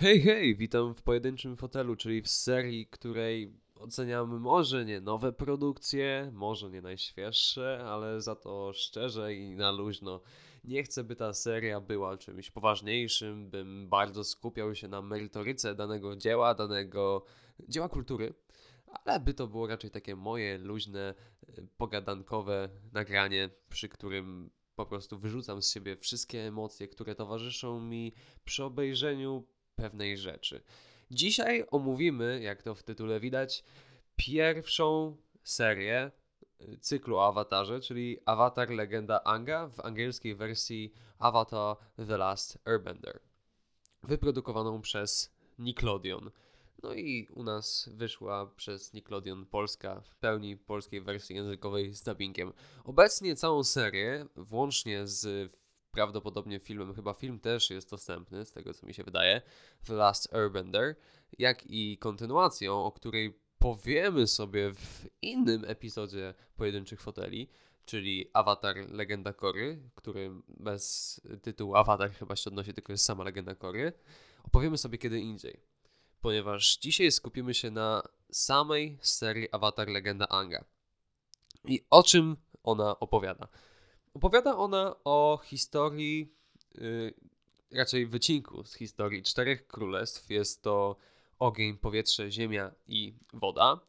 [0.00, 6.30] Hej, hej, witam w pojedynczym fotelu, czyli w serii, której oceniamy może nie nowe produkcje,
[6.34, 10.20] może nie najświeższe, ale za to szczerze i na luźno.
[10.64, 16.16] Nie chcę, by ta seria była czymś poważniejszym, bym bardzo skupiał się na merytoryce danego
[16.16, 17.24] dzieła, danego
[17.68, 18.34] dzieła kultury,
[18.86, 21.14] ale by to było raczej takie moje luźne,
[21.76, 28.12] pogadankowe nagranie, przy którym po prostu wyrzucam z siebie wszystkie emocje, które towarzyszą mi
[28.44, 29.44] przy obejrzeniu
[29.78, 30.62] pewnej rzeczy.
[31.10, 33.64] Dzisiaj omówimy, jak to w tytule widać,
[34.16, 36.10] pierwszą serię
[36.60, 43.20] y, cyklu Awatarze, czyli Avatar Legenda Anga w angielskiej wersji Avatar The Last Airbender,
[44.02, 46.30] wyprodukowaną przez Nickelodeon.
[46.82, 52.52] No i u nas wyszła przez Nickelodeon Polska w pełni polskiej wersji językowej z dubbingiem.
[52.84, 55.52] Obecnie całą serię, włącznie z
[55.90, 59.42] prawdopodobnie filmem, chyba film też jest dostępny, z tego co mi się wydaje,
[59.86, 60.96] The Last Airbender,
[61.38, 67.48] jak i kontynuacją, o której powiemy sobie w innym epizodzie pojedynczych foteli,
[67.84, 73.54] czyli Avatar Legenda Kory, który bez tytułu Avatar chyba się odnosi, tylko jest sama Legenda
[73.54, 73.92] Kory,
[74.42, 75.60] opowiemy sobie kiedy indziej.
[76.20, 80.64] Ponieważ dzisiaj skupimy się na samej serii Avatar Legenda Anga.
[81.64, 83.48] I o czym ona opowiada?
[84.18, 86.32] Opowiada ona o historii,
[86.74, 87.14] yy,
[87.72, 90.30] raczej wycinku z historii czterech królestw.
[90.30, 90.96] Jest to
[91.38, 93.80] ogień, powietrze, ziemia i woda.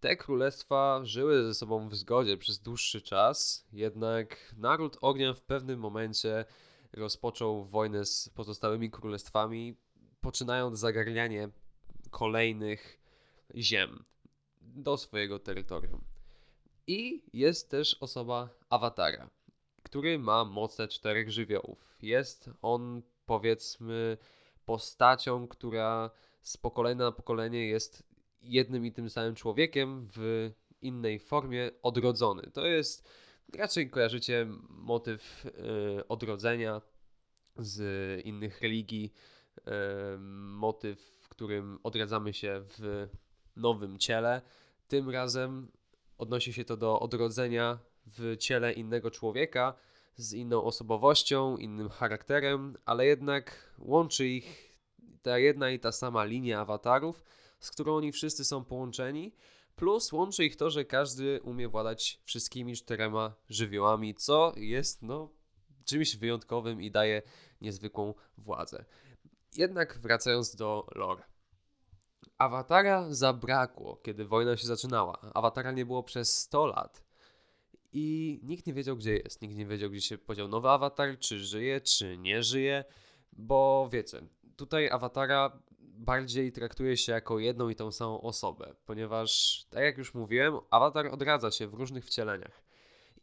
[0.00, 5.80] Te królestwa żyły ze sobą w zgodzie przez dłuższy czas, jednak naród ognia w pewnym
[5.80, 6.44] momencie
[6.92, 9.76] rozpoczął wojnę z pozostałymi królestwami,
[10.20, 11.48] poczynając zagarnianie
[12.10, 13.00] kolejnych
[13.54, 14.04] ziem
[14.60, 16.04] do swojego terytorium.
[16.86, 19.30] I jest też osoba awatara
[19.94, 21.98] który ma moce czterech żywiołów.
[22.02, 24.16] Jest on, powiedzmy,
[24.66, 26.10] postacią, która
[26.42, 28.02] z pokolenia na pokolenie jest
[28.42, 30.50] jednym i tym samym człowiekiem w
[30.82, 32.50] innej formie odrodzony.
[32.52, 33.08] To jest,
[33.56, 36.80] raczej kojarzycie motyw y, odrodzenia
[37.56, 37.80] z
[38.24, 39.12] innych religii,
[39.58, 39.62] y,
[40.38, 43.08] motyw, w którym odradzamy się w
[43.56, 44.42] nowym ciele.
[44.88, 45.70] Tym razem
[46.18, 49.74] odnosi się to do odrodzenia w ciele innego człowieka
[50.16, 54.78] z inną osobowością, innym charakterem, ale jednak łączy ich
[55.22, 57.24] ta jedna i ta sama linia awatarów,
[57.58, 59.34] z którą oni wszyscy są połączeni.
[59.76, 65.30] Plus łączy ich to, że każdy umie władać wszystkimi czterema żywiołami, co jest no,
[65.84, 67.22] czymś wyjątkowym i daje
[67.60, 68.84] niezwykłą władzę.
[69.56, 71.22] Jednak wracając do lore.
[72.38, 75.18] Awatara zabrakło, kiedy wojna się zaczynała.
[75.34, 77.04] Awatara nie było przez 100 lat
[77.94, 79.42] i nikt nie wiedział, gdzie jest.
[79.42, 82.84] Nikt nie wiedział, gdzie się podział nowy awatar, czy żyje, czy nie żyje,
[83.32, 84.20] bo wiecie,
[84.56, 90.14] tutaj awatara bardziej traktuje się jako jedną i tą samą osobę, ponieważ, tak jak już
[90.14, 92.64] mówiłem, awatar odradza się w różnych wcieleniach.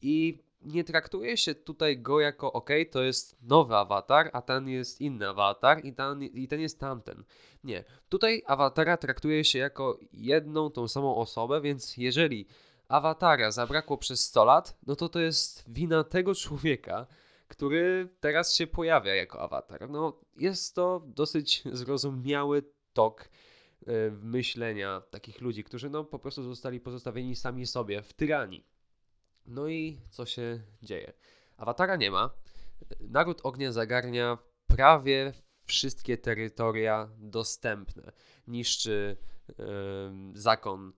[0.01, 5.01] I nie traktuje się tutaj go jako ok, to jest nowy awatar, a ten jest
[5.01, 7.23] inny awatar i ten, i ten jest tamten.
[7.63, 7.83] Nie.
[8.09, 12.47] Tutaj awatara traktuje się jako jedną tą samą osobę, więc jeżeli
[12.91, 17.07] awatara zabrakło przez 100 lat, no to to jest wina tego człowieka,
[17.47, 19.89] który teraz się pojawia jako awatar.
[19.89, 22.63] No, jest to dosyć zrozumiały
[22.93, 23.29] tok
[23.87, 28.65] yy, myślenia takich ludzi, którzy no po prostu zostali pozostawieni sami sobie w tyranii.
[29.45, 31.13] No i co się dzieje?
[31.57, 32.29] Awatara nie ma.
[32.99, 34.37] Naród ognia zagarnia
[34.67, 35.33] prawie
[35.65, 38.11] wszystkie terytoria dostępne.
[38.47, 39.55] Niszczy yy,
[40.33, 40.93] zakon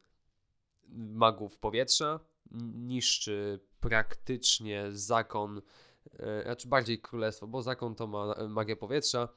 [0.94, 2.20] magów powietrza,
[2.76, 5.62] niszczy praktycznie zakon,
[6.20, 9.30] e, znaczy bardziej królestwo, bo zakon to ma magię powietrza,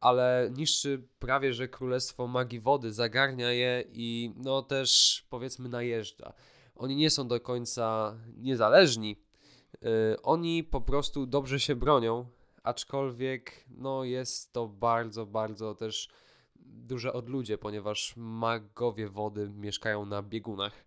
[0.00, 6.32] ale niszczy prawie że królestwo magii wody, zagarnia je i no też powiedzmy najeżdża.
[6.76, 9.16] Oni nie są do końca niezależni,
[9.82, 12.26] e, oni po prostu dobrze się bronią,
[12.62, 16.08] aczkolwiek no jest to bardzo, bardzo też
[16.64, 20.84] duże odludzie, ponieważ magowie wody mieszkają na biegunach,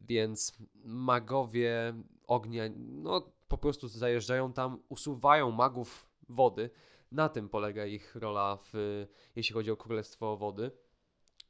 [0.00, 0.52] więc
[0.84, 1.94] magowie
[2.26, 6.70] ognia no po prostu zajeżdżają tam, usuwają magów wody.
[7.12, 9.06] Na tym polega ich rola, w,
[9.36, 10.70] jeśli chodzi o Królestwo Wody,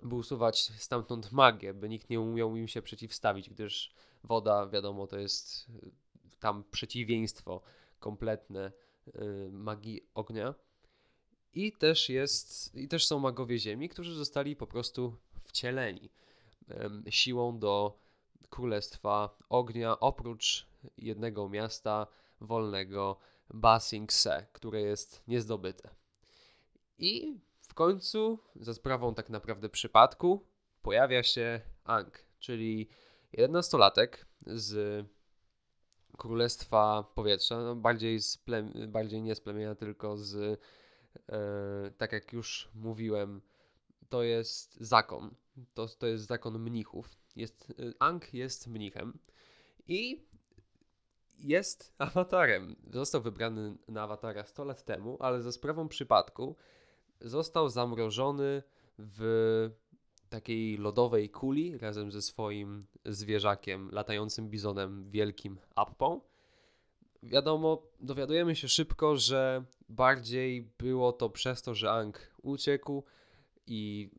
[0.03, 3.95] by usuwać stamtąd magię, by nikt nie umiał im się przeciwstawić, gdyż
[4.25, 5.67] woda, wiadomo, to jest
[6.41, 7.63] tam przeciwieństwo
[7.99, 8.73] kompletne
[9.09, 10.55] y, magii ognia.
[11.55, 16.11] I też jest, i też są magowie ziemi, którzy zostali po prostu wcieleni
[17.11, 17.99] siłą do
[18.51, 20.67] Królestwa Ognia, oprócz
[20.97, 22.07] jednego miasta
[22.41, 23.17] wolnego,
[23.55, 25.91] Basing Se, które jest niezdobyte.
[26.99, 30.47] I w końcu, za sprawą tak naprawdę przypadku,
[30.83, 32.89] pojawia się Ang, czyli
[33.39, 34.09] 11-latek
[34.47, 35.07] z
[36.17, 40.61] Królestwa Powietrza, no bardziej, z plem- bardziej nie z plemienia, tylko z,
[41.29, 43.41] e, tak jak już mówiłem,
[44.09, 45.35] to jest zakon.
[45.75, 47.17] To, to jest zakon mnichów.
[47.37, 49.19] Jest, e, Ang jest mnichem
[49.89, 50.27] i
[51.39, 52.77] jest awatarem.
[52.93, 56.57] Został wybrany na awatara 100 lat temu, ale za sprawą przypadku
[57.21, 58.63] został zamrożony
[58.99, 59.71] w
[60.29, 66.21] takiej lodowej kuli razem ze swoim zwierzakiem, latającym bizonem wielkim Appą.
[67.23, 73.05] Wiadomo, dowiadujemy się szybko, że bardziej było to przez to, że Ang uciekł
[73.67, 74.11] i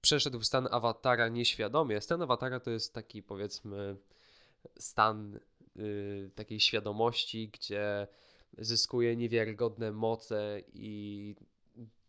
[0.00, 2.00] przeszedł w stan awatara nieświadomie.
[2.00, 3.96] Stan awatara to jest taki powiedzmy
[4.78, 5.40] stan
[5.78, 8.06] y, takiej świadomości, gdzie
[8.58, 11.36] zyskuje niewiarygodne moce i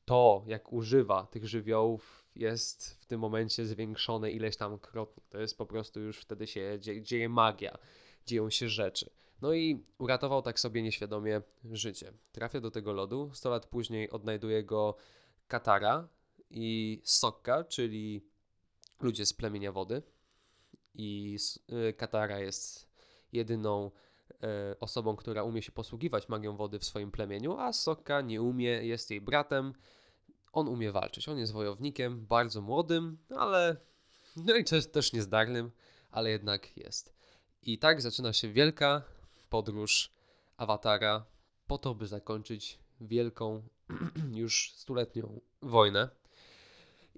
[0.05, 5.23] to, jak używa tych żywiołów, jest w tym momencie zwiększone ileś tam krotnie.
[5.29, 7.77] To jest po prostu już wtedy się dzieje, dzieje magia,
[8.25, 9.09] dzieją się rzeczy.
[9.41, 11.41] No i uratował tak sobie nieświadomie
[11.71, 12.13] życie.
[12.31, 14.95] Trafia do tego lodu, 100 lat później odnajduje go
[15.47, 16.07] Katara
[16.51, 18.25] i Sokka, czyli
[18.99, 20.03] ludzie z plemienia wody.
[20.93, 21.37] I
[21.89, 22.89] y, Katara jest
[23.31, 23.91] jedyną
[24.43, 28.69] e, osobą, która umie się posługiwać magią wody w swoim plemieniu, a Sokka nie umie,
[28.69, 29.73] jest jej bratem.
[30.51, 31.29] On umie walczyć.
[31.29, 33.77] On jest wojownikiem, bardzo młodym, ale
[34.35, 35.71] no i też, też niezdarnym,
[36.11, 37.13] ale jednak jest.
[37.63, 39.03] I tak zaczyna się wielka
[39.49, 40.11] podróż
[40.57, 41.25] awatara
[41.67, 43.63] po to, by zakończyć wielką,
[44.33, 46.09] już stuletnią wojnę.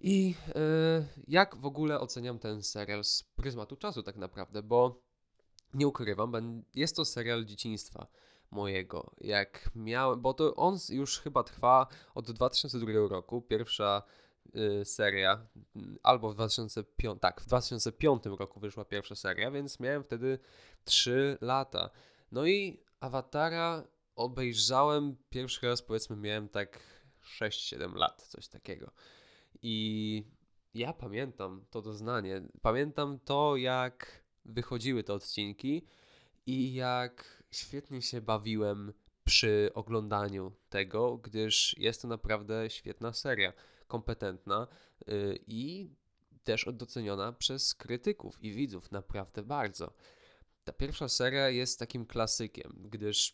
[0.03, 5.01] I yy, jak w ogóle oceniam ten serial z pryzmatu czasu, tak naprawdę, bo
[5.73, 8.07] nie ukrywam, jest to serial dzieciństwa
[8.51, 9.11] mojego.
[9.21, 13.41] Jak miałem, bo to on już chyba trwa od 2002 roku.
[13.41, 14.03] Pierwsza
[14.55, 20.03] y, seria, mm, albo w 2005, tak, w 2005 roku wyszła pierwsza seria, więc miałem
[20.03, 20.39] wtedy
[20.85, 21.89] 3 lata.
[22.31, 23.83] No i Awatara
[24.15, 26.79] obejrzałem pierwszy raz, powiedzmy, miałem tak
[27.39, 28.91] 6-7 lat, coś takiego.
[29.61, 30.23] I
[30.73, 32.41] ja pamiętam to doznanie.
[32.61, 35.85] Pamiętam to, jak wychodziły te odcinki
[36.45, 43.53] i jak świetnie się bawiłem przy oglądaniu tego, gdyż jest to naprawdę świetna seria,
[43.87, 44.67] kompetentna
[45.07, 45.89] yy, i
[46.43, 49.93] też doceniona przez krytyków i widzów naprawdę bardzo.
[50.63, 53.33] Ta pierwsza seria jest takim klasykiem, gdyż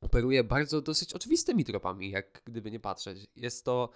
[0.00, 3.26] operuje bardzo dosyć oczywistymi tropami, jak gdyby nie patrzeć.
[3.36, 3.90] Jest to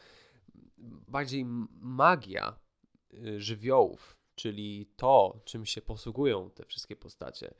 [1.09, 1.45] bardziej
[1.81, 2.59] magia
[3.15, 7.55] y, żywiołów, czyli to, czym się posługują te wszystkie postacie.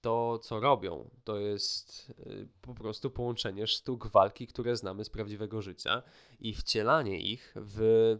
[0.00, 5.62] To, co robią, to jest y, po prostu połączenie sztuk walki, które znamy z prawdziwego
[5.62, 6.02] życia
[6.40, 8.18] i wcielanie ich w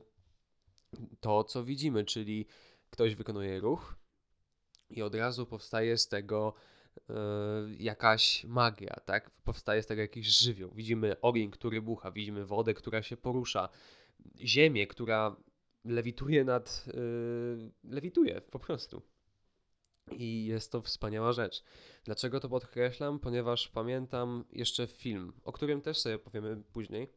[1.20, 2.46] to, co widzimy, czyli
[2.90, 3.96] ktoś wykonuje ruch
[4.90, 6.54] i od razu powstaje z tego
[7.08, 7.14] yy,
[7.78, 9.30] jakaś magia, tak?
[9.30, 10.70] Powstaje z tego jakiś żywioł.
[10.74, 13.68] Widzimy ogień, który bucha, widzimy wodę, która się porusza,
[14.40, 15.36] ziemię, która
[15.84, 16.84] lewituje nad.
[16.86, 19.02] Yy, lewituje po prostu.
[20.10, 21.64] I jest to wspaniała rzecz.
[22.04, 23.18] Dlaczego to podkreślam?
[23.18, 27.08] Ponieważ pamiętam jeszcze film, o którym też sobie powiemy później,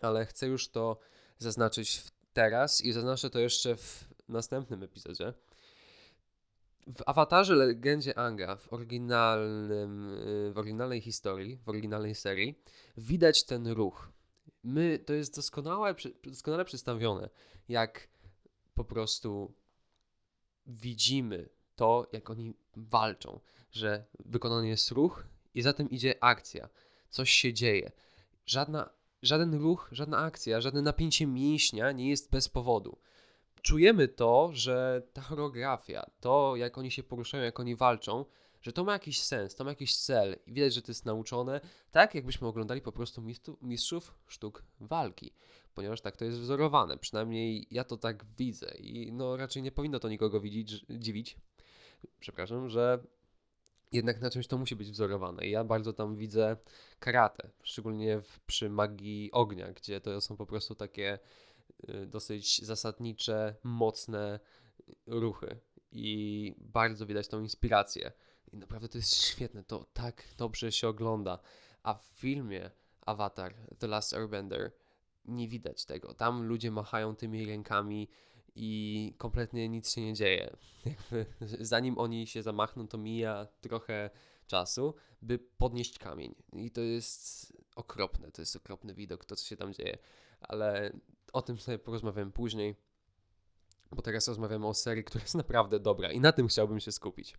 [0.00, 0.98] ale chcę już to
[1.38, 2.02] zaznaczyć
[2.32, 5.32] teraz i zaznaczę to jeszcze w następnym epizodzie.
[6.86, 10.14] W awatarze Legendzie Anga, w, oryginalnym,
[10.48, 12.62] y, w oryginalnej historii, w oryginalnej serii,
[12.96, 14.08] widać ten ruch
[14.66, 15.94] my, to jest doskonałe,
[16.24, 17.30] doskonale przedstawione,
[17.68, 18.08] jak
[18.74, 19.54] po prostu
[20.66, 26.68] widzimy to, jak oni walczą, że wykonany jest ruch i za tym idzie akcja,
[27.10, 27.92] coś się dzieje.
[28.46, 28.90] Żadna,
[29.22, 32.98] żaden ruch, żadna akcja, żadne napięcie mięśnia nie jest bez powodu.
[33.62, 38.24] Czujemy to, że ta choreografia, to jak oni się poruszają, jak oni walczą,
[38.66, 41.60] że to ma jakiś sens, to ma jakiś cel i widać, że to jest nauczone,
[41.90, 43.22] tak jakbyśmy oglądali po prostu
[43.62, 45.32] mistrzów sztuk walki,
[45.74, 49.98] ponieważ tak to jest wzorowane, przynajmniej ja to tak widzę i no raczej nie powinno
[49.98, 51.36] to nikogo widzieć, dziwić,
[52.20, 52.98] przepraszam, że
[53.92, 55.46] jednak na czymś to musi być wzorowane.
[55.46, 56.56] I ja bardzo tam widzę
[56.98, 61.18] karate, szczególnie w, przy magii ognia, gdzie to są po prostu takie
[61.88, 64.40] y, dosyć zasadnicze, mocne
[65.06, 65.58] ruchy
[65.92, 68.12] i bardzo widać tą inspirację
[68.52, 71.38] i naprawdę to jest świetne, to tak dobrze się ogląda.
[71.82, 72.70] A w filmie
[73.06, 74.72] Avatar The Last Airbender
[75.24, 76.14] nie widać tego.
[76.14, 78.08] Tam ludzie machają tymi rękami
[78.54, 80.56] i kompletnie nic się nie dzieje.
[81.60, 84.10] Zanim oni się zamachną, to mija trochę
[84.46, 86.34] czasu, by podnieść kamień.
[86.52, 89.98] I to jest okropne, to jest okropny widok, to co się tam dzieje.
[90.40, 90.92] Ale
[91.32, 92.76] o tym sobie porozmawiam później,
[93.90, 97.34] bo teraz rozmawiamy o serii, która jest naprawdę dobra i na tym chciałbym się skupić.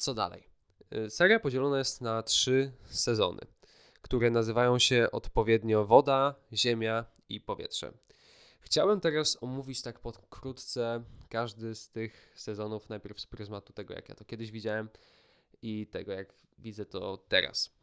[0.00, 0.48] Co dalej?
[0.94, 3.40] Y, seria podzielona jest na trzy sezony,
[4.02, 7.92] które nazywają się odpowiednio Woda, Ziemia i Powietrze.
[8.60, 14.14] Chciałem teraz omówić tak pokrótce każdy z tych sezonów, najpierw z pryzmatu tego, jak ja
[14.14, 14.88] to kiedyś widziałem
[15.62, 17.74] i tego, jak widzę to teraz.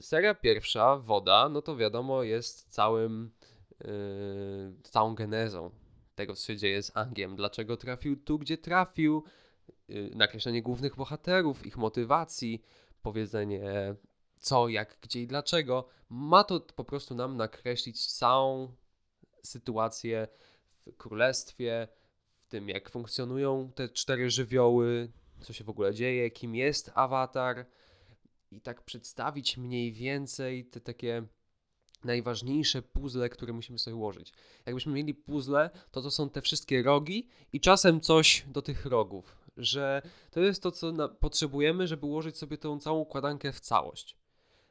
[0.00, 3.30] Seria pierwsza, Woda, no to wiadomo, jest całym,
[3.80, 3.88] yy,
[4.82, 5.70] całą genezą
[6.14, 7.36] tego, co się dzieje z Angiem.
[7.36, 9.24] Dlaczego trafił tu, gdzie trafił,
[10.14, 12.62] nakreślenie głównych bohaterów, ich motywacji,
[13.02, 13.94] powiedzenie
[14.40, 15.88] co, jak, gdzie i dlaczego.
[16.08, 18.74] Ma to po prostu nam nakreślić całą
[19.42, 20.28] sytuację
[20.86, 21.88] w królestwie,
[22.38, 27.66] w tym jak funkcjonują te cztery żywioły, co się w ogóle dzieje, kim jest awatar
[28.50, 31.26] i tak przedstawić mniej więcej te takie
[32.04, 34.32] najważniejsze puzzle, które musimy sobie ułożyć.
[34.66, 39.36] Jakbyśmy mieli puzzle, to to są te wszystkie rogi i czasem coś do tych rogów,
[39.56, 44.16] że to jest to, co na, potrzebujemy, żeby ułożyć sobie tą całą układankę w całość.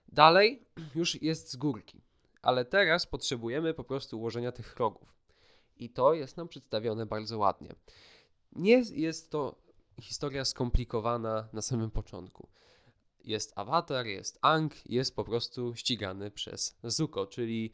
[0.07, 0.65] Dalej
[0.95, 2.01] już jest z górki,
[2.41, 5.15] ale teraz potrzebujemy po prostu ułożenia tych rogów.
[5.77, 7.75] I to jest nam przedstawione bardzo ładnie.
[8.51, 9.55] Nie jest to
[10.01, 12.47] historia skomplikowana na samym początku.
[13.23, 17.73] Jest awatar, jest Ang, jest po prostu ścigany przez Zuko, czyli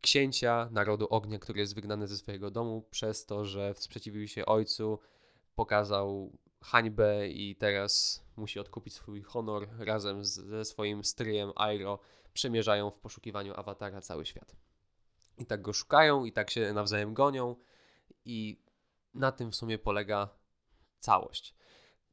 [0.00, 4.98] księcia narodu ognia, który jest wygnany ze swojego domu przez to, że sprzeciwił się ojcu,
[5.54, 11.98] pokazał hańbę i teraz musi odkupić swój honor razem z, ze swoim stryjem Airo.
[12.32, 14.56] Przemierzają w poszukiwaniu awatara cały świat.
[15.38, 17.56] I tak go szukają, i tak się nawzajem gonią,
[18.24, 18.62] i
[19.14, 20.28] na tym w sumie polega
[20.98, 21.54] całość.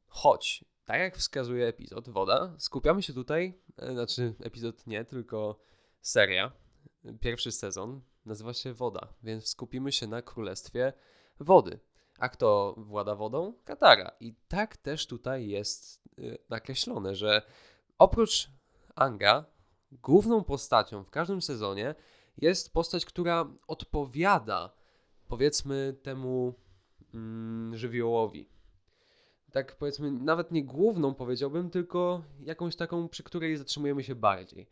[0.06, 5.58] Choć, tak jak wskazuje epizod Woda, skupiamy się tutaj, e, znaczy epizod nie, tylko
[6.00, 6.52] seria,
[7.20, 10.92] pierwszy sezon nazywa się Woda, więc skupimy się na królestwie
[11.40, 11.80] wody.
[12.18, 13.52] A kto włada wodą?
[13.64, 14.10] Katara.
[14.20, 17.42] I tak też tutaj jest y, nakreślone, że
[17.98, 18.50] oprócz
[18.94, 19.44] Anga,
[19.92, 21.94] główną postacią w każdym sezonie
[22.38, 24.70] jest postać, która odpowiada
[25.28, 26.54] powiedzmy temu
[27.14, 28.48] mm, żywiołowi.
[29.52, 34.68] Tak powiedzmy, nawet nie główną powiedziałbym, tylko jakąś taką, przy której zatrzymujemy się bardziej.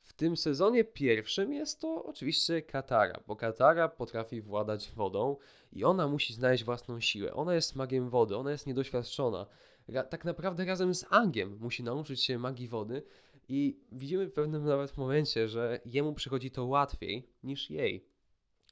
[0.00, 5.36] W tym sezonie pierwszym jest to oczywiście Katara, bo Katara potrafi władać wodą
[5.72, 7.34] i ona musi znaleźć własną siłę.
[7.34, 9.46] Ona jest magiem wody, ona jest niedoświadczona.
[9.88, 13.02] Ra tak naprawdę razem z Angiem musi nauczyć się magii wody
[13.48, 18.06] i widzimy w pewnym nawet momencie, że jemu przychodzi to łatwiej niż jej.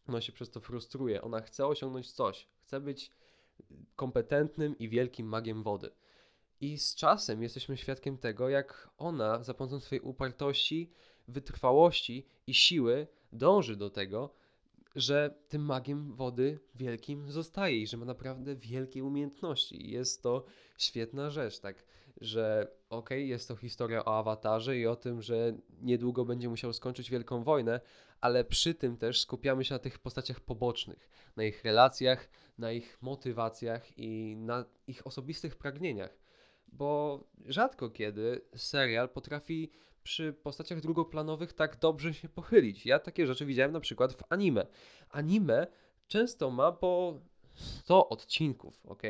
[0.09, 3.13] Ona się przez to frustruje, ona chce osiągnąć coś, chce być
[3.97, 5.91] kompetentnym i wielkim magiem wody.
[6.61, 10.93] I z czasem jesteśmy świadkiem tego, jak ona za pomocą swojej upartości,
[11.29, 14.35] wytrwałości i siły dąży do tego,
[14.97, 19.91] że tym magiem wody wielkim zostaje i że ma naprawdę wielkie umiejętności.
[19.91, 20.45] Jest to
[20.79, 21.85] świetna rzecz, tak,
[22.21, 26.73] że okej, okay, jest to historia o awatarze i o tym, że niedługo będzie musiał
[26.73, 27.81] skończyć wielką wojnę,
[28.21, 32.99] ale przy tym też skupiamy się na tych postaciach pobocznych, na ich relacjach, na ich
[33.03, 36.19] motywacjach i na ich osobistych pragnieniach.
[36.73, 39.71] Bo rzadko kiedy serial potrafi
[40.09, 42.87] przy postaciach drugoplanowych tak dobrze się pochylić.
[42.87, 44.67] Ja takie rzeczy widziałem na przykład w anime.
[45.11, 45.67] Anime
[46.07, 47.21] często ma po
[47.55, 49.03] 100 odcinków, ok?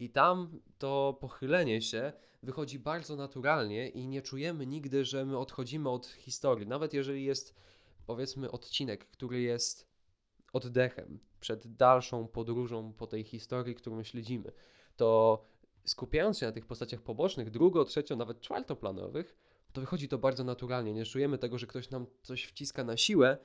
[0.00, 2.12] I tam to pochylenie się
[2.42, 6.66] wychodzi bardzo naturalnie i nie czujemy nigdy, że my odchodzimy od historii.
[6.66, 7.54] Nawet jeżeli jest,
[8.06, 9.88] powiedzmy, odcinek, który jest
[10.52, 14.52] oddechem przed dalszą podróżą po tej historii, którą śledzimy,
[14.96, 15.42] to
[15.84, 19.36] skupiając się na tych postaciach pobocznych, drugo, trzecio, nawet czwartoplanowych,
[19.76, 20.92] to wychodzi to bardzo naturalnie.
[20.92, 23.38] Nie czujemy tego, że ktoś nam coś wciska na siłę,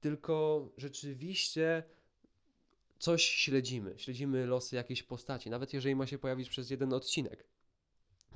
[0.00, 1.82] tylko rzeczywiście
[2.98, 3.94] coś śledzimy.
[3.98, 7.44] Śledzimy losy jakiejś postaci, nawet jeżeli ma się pojawić przez jeden odcinek.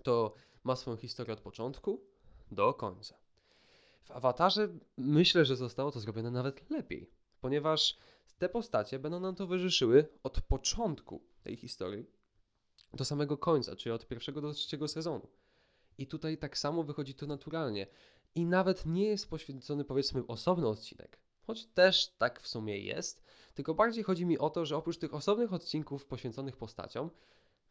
[0.03, 0.35] To
[0.65, 2.01] ma swoją historię od początku
[2.51, 3.19] do końca.
[4.05, 7.11] W awatarze myślę, że zostało to zrobione nawet lepiej,
[7.41, 7.99] ponieważ
[8.39, 12.07] te postacie będą nam towarzyszyły od początku tej historii
[12.95, 15.29] do samego końca, czyli od pierwszego do trzeciego sezonu.
[15.99, 17.87] I tutaj tak samo wychodzi to naturalnie.
[18.35, 21.19] I nawet nie jest poświęcony, powiedzmy, osobny odcinek.
[21.47, 23.23] Choć też tak w sumie jest,
[23.55, 27.11] tylko bardziej chodzi mi o to, że oprócz tych osobnych odcinków poświęconych postaciom,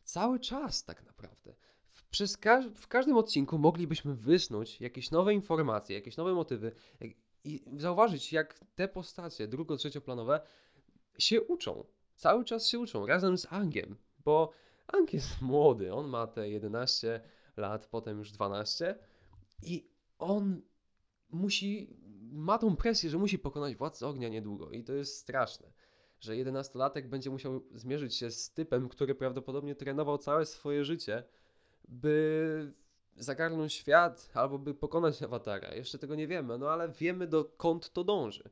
[0.04, 1.56] cały czas tak naprawdę
[1.92, 6.72] w, przez ka w każdym odcinku moglibyśmy wysnuć jakieś nowe informacje, jakieś nowe motywy
[7.44, 10.42] i zauważyć, jak te postacie drugo-trzecioplanowe
[11.18, 11.86] się uczą.
[12.16, 14.52] Cały czas się uczą, razem z Angiem, bo
[14.88, 17.22] Ang jest młody, on ma te 11
[17.58, 19.00] lat, potem już 12
[19.64, 19.90] i
[20.20, 20.62] on
[21.30, 21.98] musi
[22.32, 25.72] ma tą presję, że musi pokonać władcę ognia niedługo i to jest straszne.
[26.20, 31.24] Że jedenastolatek będzie musiał zmierzyć się z typem, który prawdopodobnie trenował całe swoje życie,
[31.88, 32.74] by
[33.16, 35.76] zagarnąć świat albo by pokonać awatara.
[35.76, 38.50] Jeszcze tego nie wiemy, no ale wiemy dokąd to dąży.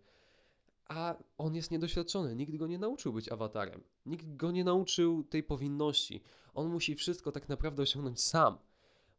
[0.88, 3.84] A on jest niedoświadczony, nikt go nie nauczył być awatarem.
[4.06, 6.24] Nikt go nie nauczył tej powinności.
[6.54, 8.58] On musi wszystko tak naprawdę osiągnąć sam.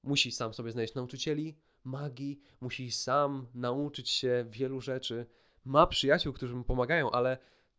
[0.02, 5.26] Musi sam sobie znaleźć nauczycieli magii, musi sam nauczyć się wielu rzeczy.
[5.64, 7.38] Ma przyjaciół, którzy mu pomagają, ale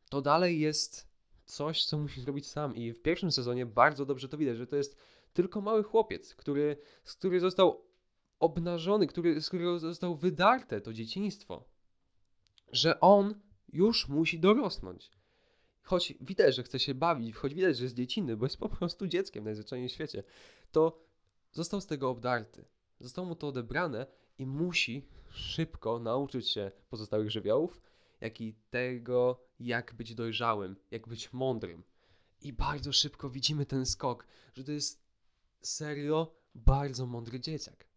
[0.09, 1.11] to dalej jest
[1.45, 2.75] coś, co musi zrobić sam.
[2.75, 4.97] I w pierwszym sezonie bardzo dobrze to widać, że to jest
[5.33, 7.85] tylko mały chłopiec, który, z który został
[8.39, 11.63] obnażony, który, z którego zostało wydarte to dzieciństwo.
[12.71, 13.35] Że on
[13.73, 15.11] już musi dorosnąć.
[15.81, 19.07] Choć widać, że chce się bawić, choć widać, że jest dziecinny, bo jest po prostu
[19.07, 20.23] dzieckiem najzwyczajniej w świecie,
[20.71, 21.10] to
[21.51, 22.65] został z tego obdarty.
[22.99, 27.81] Zostało mu to odebrane i musi szybko nauczyć się pozostałych żywiołów,
[28.21, 31.83] jak i tego, jak być dojrzałym, jak być mądrym.
[32.41, 35.03] I bardzo szybko widzimy ten skok, że to jest
[35.61, 37.87] serio bardzo mądry dzieciak.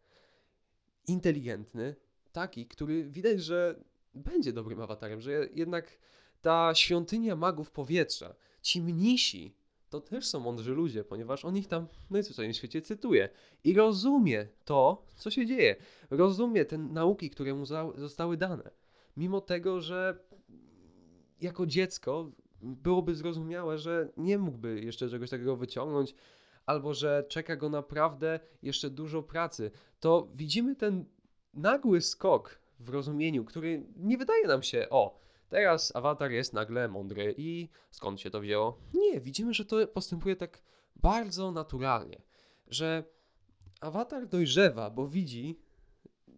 [1.06, 1.96] Inteligentny,
[2.32, 3.84] taki, który widać, że
[4.14, 5.98] będzie dobrym awatarem, że jednak
[6.40, 9.56] ta świątynia magów powietrza, ci mnisi,
[9.94, 13.28] to też są mądrzy ludzie, ponieważ on ich tam najzwyczajniej w świecie cytuje
[13.64, 15.76] i rozumie to, co się dzieje.
[16.10, 18.70] Rozumie te nauki, które mu zostały dane.
[19.16, 20.18] Mimo tego, że
[21.40, 22.30] jako dziecko
[22.62, 26.14] byłoby zrozumiałe, że nie mógłby jeszcze czegoś takiego wyciągnąć,
[26.66, 29.70] albo że czeka go naprawdę jeszcze dużo pracy,
[30.00, 31.04] to widzimy ten
[31.54, 37.34] nagły skok w rozumieniu, który nie wydaje nam się, o, teraz awatar jest nagle mądry
[37.38, 38.78] i skąd się to wzięło?
[38.94, 40.62] Nie, widzimy, że to postępuje tak
[40.96, 42.22] bardzo naturalnie,
[42.66, 43.04] że
[43.80, 45.60] awatar dojrzewa, bo widzi,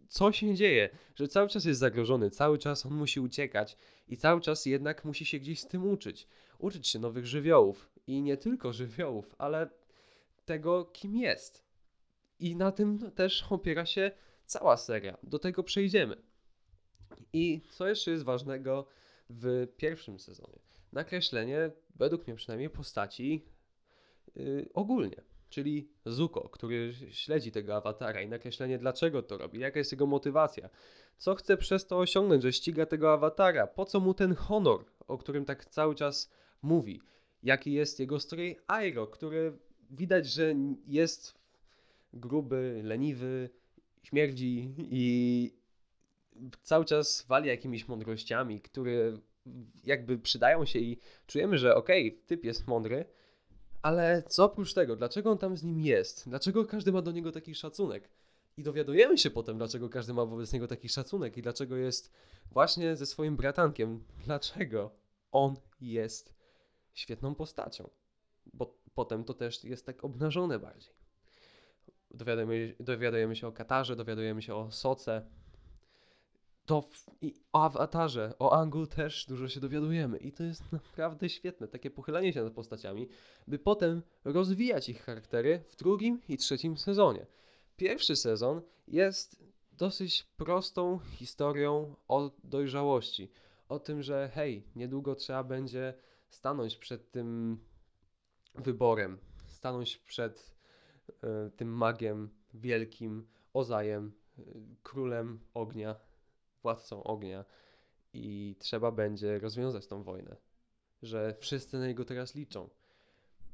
[0.09, 3.77] co się dzieje, że cały czas jest zagrożony, cały czas on musi uciekać
[4.09, 6.29] i cały czas jednak musi się gdzieś z tym uczyć.
[6.59, 9.71] Uczyć się nowych żywiołów i nie tylko żywiołów, ale
[10.45, 11.67] tego, kim jest.
[12.39, 14.11] I na tym też opiera się
[14.45, 15.17] cała seria.
[15.23, 16.17] Do tego przejdziemy.
[17.33, 18.87] I co jeszcze jest ważnego
[19.31, 20.59] w pierwszym sezonie?
[20.93, 23.45] Nakreślenie, według mnie przynajmniej, postaci
[24.35, 25.23] yy, ogólnie.
[25.49, 30.69] Czyli Zuko, który śledzi tego awatara i nakreślenie, dlaczego to robi, jaka jest jego motywacja,
[31.17, 35.19] co chce przez to osiągnąć, że ściga tego awatara, po co mu ten honor, o
[35.19, 36.31] którym tak cały czas
[36.63, 37.01] mówi,
[37.43, 39.59] jaki jest jego strój Airo, który
[39.91, 40.55] widać, że
[40.87, 41.35] jest
[42.13, 43.51] gruby, leniwy,
[44.03, 45.53] śmierdzi i
[46.63, 49.19] cały czas wali jakimiś mądrościami, które
[49.85, 53.05] jakby przydają się i czujemy, że okej, okay, typ jest mądry,
[53.83, 56.29] ale co oprócz tego, dlaczego on tam z nim jest?
[56.29, 58.09] Dlaczego każdy ma do niego taki szacunek?
[58.57, 62.13] I dowiadujemy się potem, dlaczego każdy ma wobec niego taki szacunek i dlaczego jest
[62.51, 64.05] właśnie ze swoim bratankiem.
[64.25, 64.91] Dlaczego
[65.33, 66.35] on jest
[66.95, 67.91] świetną postacią.
[68.53, 70.95] Bo potem to też jest tak obnażone bardziej.
[72.11, 75.27] Dowiadujemy, dowiadujemy się o Katarze, dowiadujemy się o Soce.
[76.67, 80.19] To w, i o awatarze, o Angu też dużo się dowiadujemy.
[80.19, 83.09] I to jest naprawdę świetne, takie pochylenie się nad postaciami,
[83.49, 87.27] by potem rozwijać ich charaktery w drugim i trzecim sezonie.
[87.77, 93.31] Pierwszy sezon jest dosyć prostą historią o dojrzałości.
[93.69, 95.95] O tym, że hej, niedługo trzeba będzie
[96.29, 97.59] stanąć przed tym
[98.55, 100.57] wyborem, stanąć przed
[101.09, 104.43] y, tym magiem wielkim, Ozajem, y,
[104.83, 105.97] królem ognia,
[106.67, 107.45] władcą ognia
[108.13, 110.37] i trzeba będzie rozwiązać tą wojnę,
[111.03, 112.69] że wszyscy na niego teraz liczą.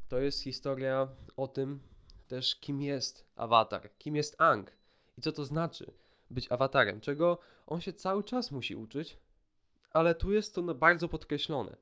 [0.09, 1.81] To jest historia o tym
[2.29, 4.73] też, kim jest awatar, kim jest Ang
[5.19, 5.93] i co to znaczy
[6.31, 9.19] być awatarem, czego on się cały czas musi uczyć,
[9.91, 11.77] ale tu jest to bardzo podkreślone.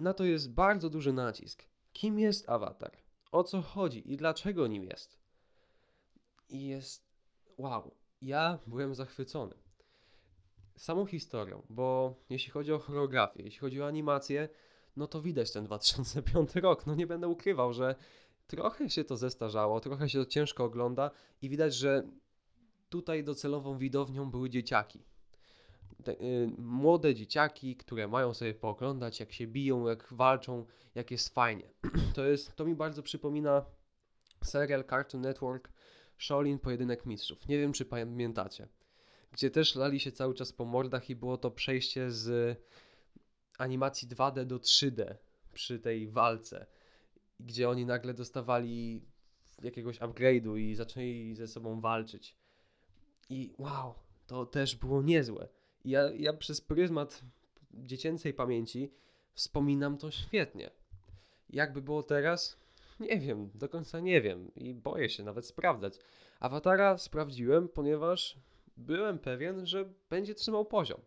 [0.00, 1.64] Na to jest bardzo duży nacisk.
[1.92, 2.92] Kim jest awatar?
[3.32, 5.18] O co chodzi i dlaczego nim jest?
[6.48, 7.04] I jest.
[7.58, 9.63] Wow, ja byłem zachwycony
[10.76, 14.48] samą historią, bo jeśli chodzi o choreografię, jeśli chodzi o animację,
[14.96, 16.86] no to widać ten 2005 rok.
[16.86, 17.94] No nie będę ukrywał, że
[18.46, 21.10] trochę się to zestarzało, trochę się to ciężko ogląda
[21.42, 22.02] i widać, że
[22.88, 25.04] tutaj docelową widownią były dzieciaki
[26.04, 31.34] te, y, młode dzieciaki, które mają sobie pooglądać, jak się biją, jak walczą, jak jest
[31.34, 31.70] fajnie.
[32.14, 33.64] To, jest, to mi bardzo przypomina
[34.44, 35.72] serial Cartoon Network
[36.18, 37.48] Shaolin Pojedynek Mistrzów.
[37.48, 38.68] Nie wiem, czy pamiętacie.
[39.34, 42.58] Gdzie też lali się cały czas po mordach i było to przejście z
[43.58, 45.14] animacji 2D do 3D
[45.52, 46.66] przy tej walce.
[47.40, 49.02] Gdzie oni nagle dostawali
[49.62, 52.36] jakiegoś upgrade'u i zaczęli ze sobą walczyć.
[53.30, 53.94] I wow,
[54.26, 55.48] to też było niezłe.
[55.84, 57.22] Ja, ja przez pryzmat
[57.72, 58.92] dziecięcej pamięci
[59.32, 60.70] wspominam to świetnie.
[61.50, 62.56] Jakby było teraz?
[63.00, 65.98] Nie wiem, do końca nie wiem i boję się nawet sprawdzać.
[66.40, 68.38] Awatara sprawdziłem, ponieważ
[68.76, 71.00] byłem pewien, że będzie trzymał poziom.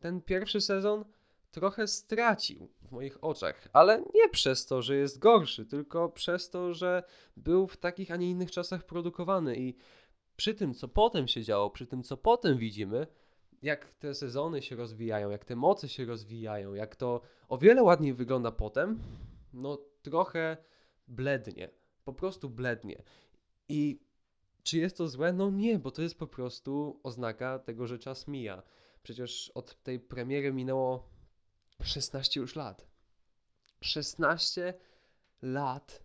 [0.00, 1.04] Ten pierwszy sezon
[1.50, 6.74] trochę stracił w moich oczach, ale nie przez to, że jest gorszy, tylko przez to,
[6.74, 7.02] że
[7.36, 9.76] był w takich, a nie innych czasach produkowany i
[10.36, 13.06] przy tym, co potem się działo, przy tym, co potem widzimy,
[13.62, 18.14] jak te sezony się rozwijają, jak te moce się rozwijają, jak to o wiele ładniej
[18.14, 18.98] wygląda potem,
[19.52, 20.56] no trochę
[21.08, 21.70] blednie.
[22.04, 23.02] Po prostu blednie.
[23.68, 24.00] I
[24.64, 25.32] czy jest to złe?
[25.32, 28.62] No nie, bo to jest po prostu oznaka tego, że czas mija.
[29.02, 31.08] Przecież od tej premiery minęło
[31.82, 32.86] 16 już lat.
[33.80, 34.74] 16
[35.42, 36.02] lat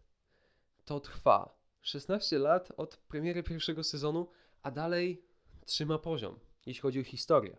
[0.85, 1.59] to trwa.
[1.81, 4.27] 16 lat od premiery pierwszego sezonu,
[4.63, 5.23] a dalej
[5.65, 7.57] trzyma poziom, jeśli chodzi o historię.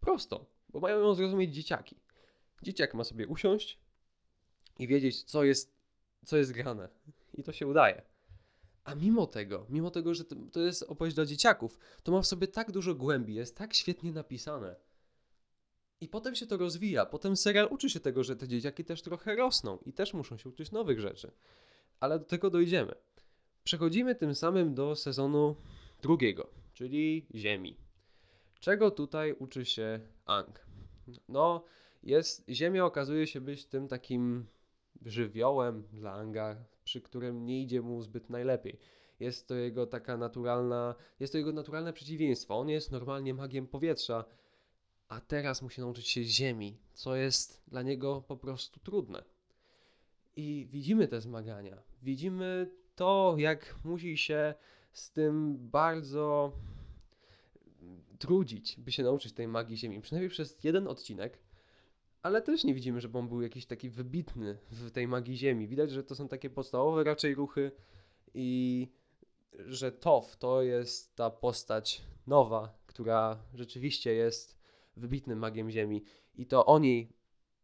[0.00, 2.00] Prosto, bo mają ją zrozumieć dzieciaki.
[2.62, 3.78] Dzieciak ma sobie usiąść
[4.78, 5.76] i wiedzieć, co jest,
[6.24, 6.88] co jest grane.
[7.34, 8.15] I to się udaje.
[8.86, 12.48] A mimo tego, mimo tego, że to jest opowieść dla dzieciaków, to ma w sobie
[12.48, 14.76] tak dużo głębi, jest tak świetnie napisane.
[16.00, 17.06] I potem się to rozwija.
[17.06, 20.48] Potem serial uczy się tego, że te dzieciaki też trochę rosną i też muszą się
[20.48, 21.32] uczyć nowych rzeczy.
[22.00, 22.94] Ale do tego dojdziemy.
[23.64, 25.56] Przechodzimy tym samym do sezonu
[26.02, 27.76] drugiego, czyli Ziemi.
[28.60, 30.66] Czego tutaj uczy się Ang?
[31.28, 31.64] No,
[32.02, 34.46] jest, Ziemia okazuje się być tym takim
[35.04, 38.78] żywiołem dla Anga, przy którym nie idzie mu zbyt najlepiej.
[39.20, 42.58] Jest to jego taka naturalna, jest to jego naturalne przeciwieństwo.
[42.58, 44.24] On jest normalnie magiem powietrza,
[45.08, 49.24] a teraz musi nauczyć się ziemi, co jest dla niego po prostu trudne.
[50.36, 51.82] I widzimy te zmagania.
[52.02, 54.54] Widzimy to, jak musi się
[54.92, 56.52] z tym bardzo
[58.18, 60.00] trudzić, by się nauczyć tej magii ziemi.
[60.00, 61.38] Przynajmniej przez jeden odcinek
[62.26, 65.68] ale też nie widzimy, żeby on był jakiś taki wybitny w tej magii ziemi.
[65.68, 67.72] Widać, że to są takie podstawowe raczej ruchy
[68.34, 68.88] i
[69.52, 74.58] że Tof to jest ta postać nowa, która rzeczywiście jest
[74.96, 77.12] wybitnym magiem ziemi i to o niej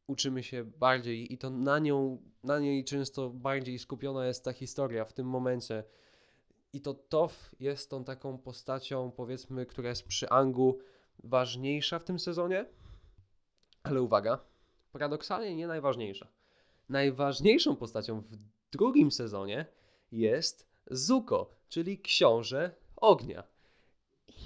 [0.07, 5.05] uczymy się bardziej i to na nią, na niej często bardziej skupiona jest ta historia
[5.05, 5.85] w tym momencie.
[6.72, 10.79] I to Tof jest tą taką postacią, powiedzmy, która jest przy Angu
[11.25, 12.66] ważniejsza w tym sezonie.
[13.83, 14.52] Ale uwaga,
[14.92, 16.28] paradoksalnie nie najważniejsza.
[16.88, 18.37] Najważniejszą postacią w
[18.72, 19.66] drugim sezonie
[20.12, 23.44] jest Zuko, czyli książę ognia.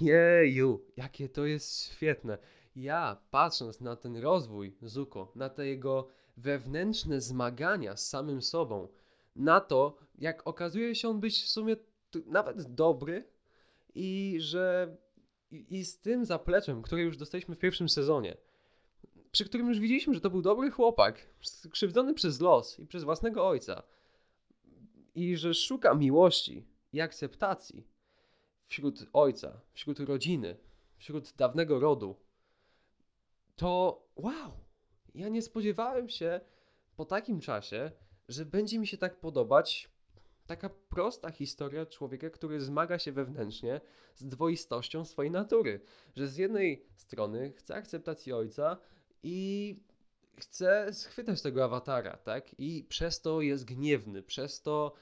[0.01, 2.37] Jeju, jakie to jest świetne.
[2.75, 6.07] Ja, patrząc na ten rozwój Zuko, na te jego
[6.37, 8.87] wewnętrzne zmagania z samym sobą,
[9.35, 11.75] na to, jak okazuje się on być w sumie
[12.25, 13.27] nawet dobry
[13.95, 14.97] i że
[15.51, 18.37] i, z tym zapleczem, które już dostaliśmy w pierwszym sezonie,
[19.37, 23.47] przy którym już widzieliśmy, że to był dobry chłopak, skrzywdzony przez los i przez własnego
[23.47, 23.83] ojca.
[25.15, 27.87] I że szuka miłości i akceptacji
[28.65, 30.57] wśród ojca, wśród rodziny,
[30.97, 32.15] wśród dawnego rodu.
[33.55, 34.51] To wow!
[35.15, 36.41] Ja nie spodziewałem się
[36.95, 37.91] po takim czasie,
[38.27, 39.89] że będzie mi się tak podobać
[40.47, 43.81] taka prosta historia człowieka, który zmaga się wewnętrznie
[44.15, 45.81] z dwoistością swojej natury.
[46.15, 48.77] Że z jednej strony chce akceptacji ojca,
[49.27, 49.79] i
[50.37, 52.59] chce schwytać tego awatara, tak?
[52.59, 54.93] I przez to jest gniewny, przez to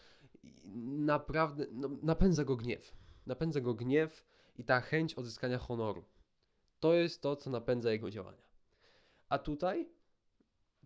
[0.84, 2.96] naprawdę no, napędza go gniew.
[3.26, 4.26] Napędza go gniew
[4.58, 6.06] i ta chęć odzyskania honoru.
[6.80, 8.48] To jest to, co napędza jego działania.
[9.30, 9.90] A tutaj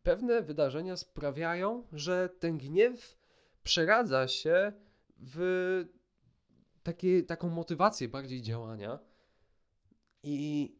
[0.04, 3.18] pewne wydarzenia sprawiają, że ten gniew
[3.64, 4.74] przeradza się
[5.18, 5.86] w
[6.84, 9.00] takie, taką motywację bardziej działania
[10.24, 10.76] i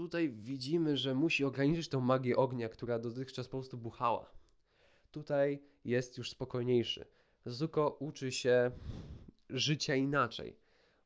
[0.00, 4.30] Tutaj widzimy, że musi ograniczyć tą magię ognia, która dotychczas po prostu buchała.
[5.10, 7.06] Tutaj jest już spokojniejszy.
[7.46, 8.70] Zuko uczy się
[9.50, 10.56] życia inaczej.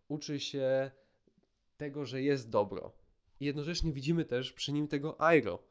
[0.08, 0.90] Uczy się
[1.76, 2.92] tego, że jest dobro.
[3.40, 5.62] Jednocześnie widzimy też przy nim tego Airo,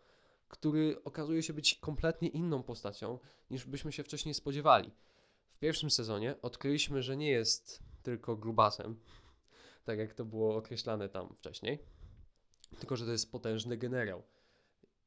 [0.47, 4.91] który okazuje się być kompletnie inną postacią, niż byśmy się wcześniej spodziewali.
[5.55, 8.99] W pierwszym sezonie odkryliśmy, że nie jest tylko grubasem,
[9.83, 11.79] tak jak to było określane tam wcześniej,
[12.79, 14.23] tylko, że to jest potężny generał.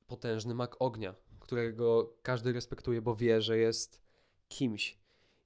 [0.07, 4.03] Potężny mak ognia, którego każdy respektuje, bo wie, że jest
[4.49, 4.99] kimś.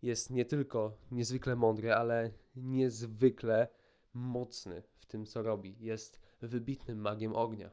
[0.02, 3.68] Jest nie tylko niezwykle mądry, ale niezwykle
[4.14, 5.76] mocny w tym, co robi.
[5.80, 7.70] Jest wybitnym magiem ognia.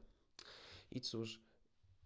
[0.91, 1.41] I cóż,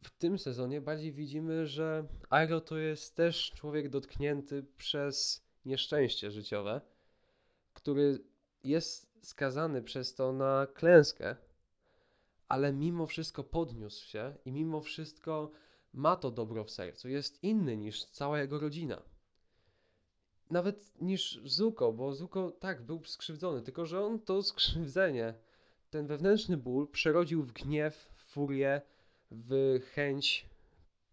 [0.01, 6.82] w tym sezonie bardziej widzimy, że Airo to jest też człowiek dotknięty przez nieszczęście życiowe,
[7.73, 8.23] który
[8.63, 11.36] jest skazany przez to na klęskę,
[12.51, 15.51] ale mimo wszystko podniósł się i mimo wszystko
[15.93, 17.09] ma to dobro w sercu.
[17.09, 19.01] Jest inny niż cała jego rodzina.
[20.49, 25.33] Nawet niż Zuko, bo Zuko tak był skrzywdzony, tylko że on to skrzywdzenie,
[25.89, 28.81] ten wewnętrzny ból przerodził w gniew, furię,
[29.31, 30.49] w chęć,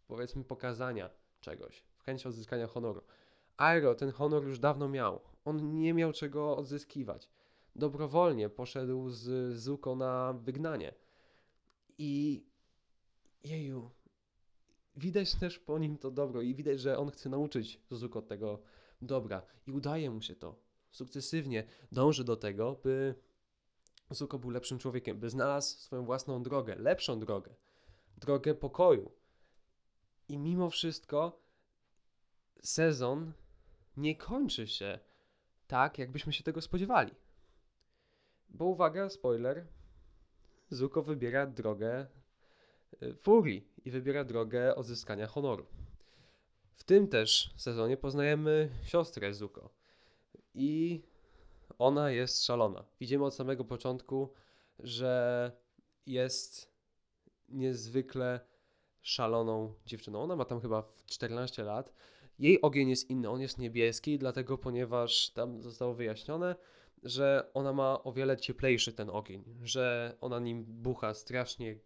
[0.08, 3.02] powiedzmy, pokazania czegoś, w chęć odzyskania honoru.
[3.56, 5.20] Airo ten honor już dawno miał.
[5.44, 7.28] On nie miał czego odzyskiwać.
[7.76, 10.94] Dobrowolnie poszedł z Zuko na wygnanie.
[11.98, 12.44] I
[13.44, 13.90] jeju,
[14.96, 18.62] widać też po nim to dobro i widać, że on chce nauczyć Zuko tego
[19.02, 20.56] dobra i udaje mu się to.
[20.90, 23.14] Sukcesywnie dąży do tego, by
[24.10, 27.54] Zuko był lepszym człowiekiem, by znalazł swoją własną drogę, lepszą drogę,
[28.16, 29.12] drogę pokoju.
[30.28, 31.42] I mimo wszystko
[32.62, 33.32] sezon
[33.96, 34.98] nie kończy się
[35.66, 37.14] tak, jakbyśmy się tego spodziewali.
[38.48, 39.66] Bo uwaga, spoiler,
[40.70, 42.06] Zuko wybiera drogę
[43.02, 45.66] y, furii i wybiera drogę odzyskania honoru.
[46.74, 49.70] W tym też sezonie poznajemy siostrę Zuko.
[50.54, 51.02] I
[51.78, 52.84] ona jest szalona.
[53.00, 54.32] Widzimy od samego początku,
[54.78, 55.52] że
[56.06, 56.72] jest
[57.48, 58.40] niezwykle
[59.02, 60.22] szaloną dziewczyną.
[60.22, 61.92] Ona ma tam chyba 14 lat.
[62.38, 66.56] Jej ogień jest inny, on jest niebieski, dlatego ponieważ tam zostało wyjaśnione,
[67.02, 71.78] że ona ma o wiele cieplejszy ten ogień, że ona nim bucha strasznie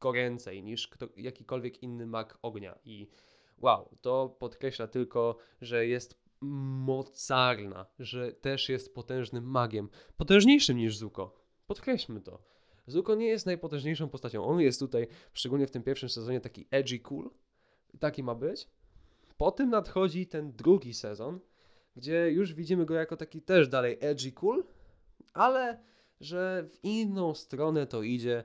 [0.00, 2.78] goręcej niż kto, jakikolwiek inny mak ognia.
[2.84, 3.08] I
[3.58, 9.88] wow, to podkreśla tylko, że jest mocarna, że też jest potężnym magiem.
[10.16, 11.34] Potężniejszym niż Zuko.
[11.66, 12.42] Podkreślmy to.
[12.86, 14.44] Zuko nie jest najpotężniejszą postacią.
[14.44, 17.30] On jest tutaj, szczególnie w tym pierwszym sezonie, taki edgy cool.
[18.00, 18.68] Taki ma być.
[19.36, 21.40] Potem nadchodzi ten drugi sezon,
[21.96, 24.64] gdzie już widzimy go jako taki też dalej edgy cool,
[25.32, 25.78] ale
[26.20, 28.44] że w inną stronę to idzie,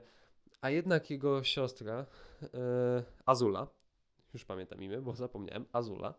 [0.60, 2.06] a jednak jego siostra
[2.42, 2.48] yy,
[3.26, 3.66] Azula,
[4.34, 6.14] już pamiętam imię, bo zapomniałem, Azula,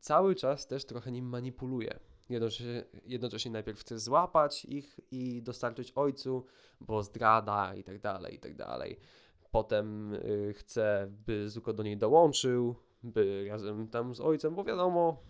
[0.00, 1.98] cały czas też trochę nim manipuluje.
[2.28, 6.46] Jednocześnie, jednocześnie najpierw chce złapać ich i dostarczyć ojcu,
[6.80, 8.98] bo zdrada i tak dalej, i tak dalej.
[9.50, 15.22] Potem y, chce, by Zuko do niej dołączył, by razem tam z ojcem, bo wiadomo,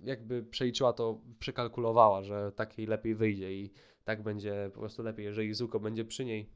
[0.00, 3.70] jakby przeliczyła to, przekalkulowała, że tak jej lepiej wyjdzie i
[4.04, 6.50] tak będzie po prostu lepiej, jeżeli Zuko będzie przy niej.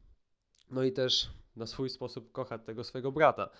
[0.70, 3.50] No i też na swój sposób kocha tego swojego brata.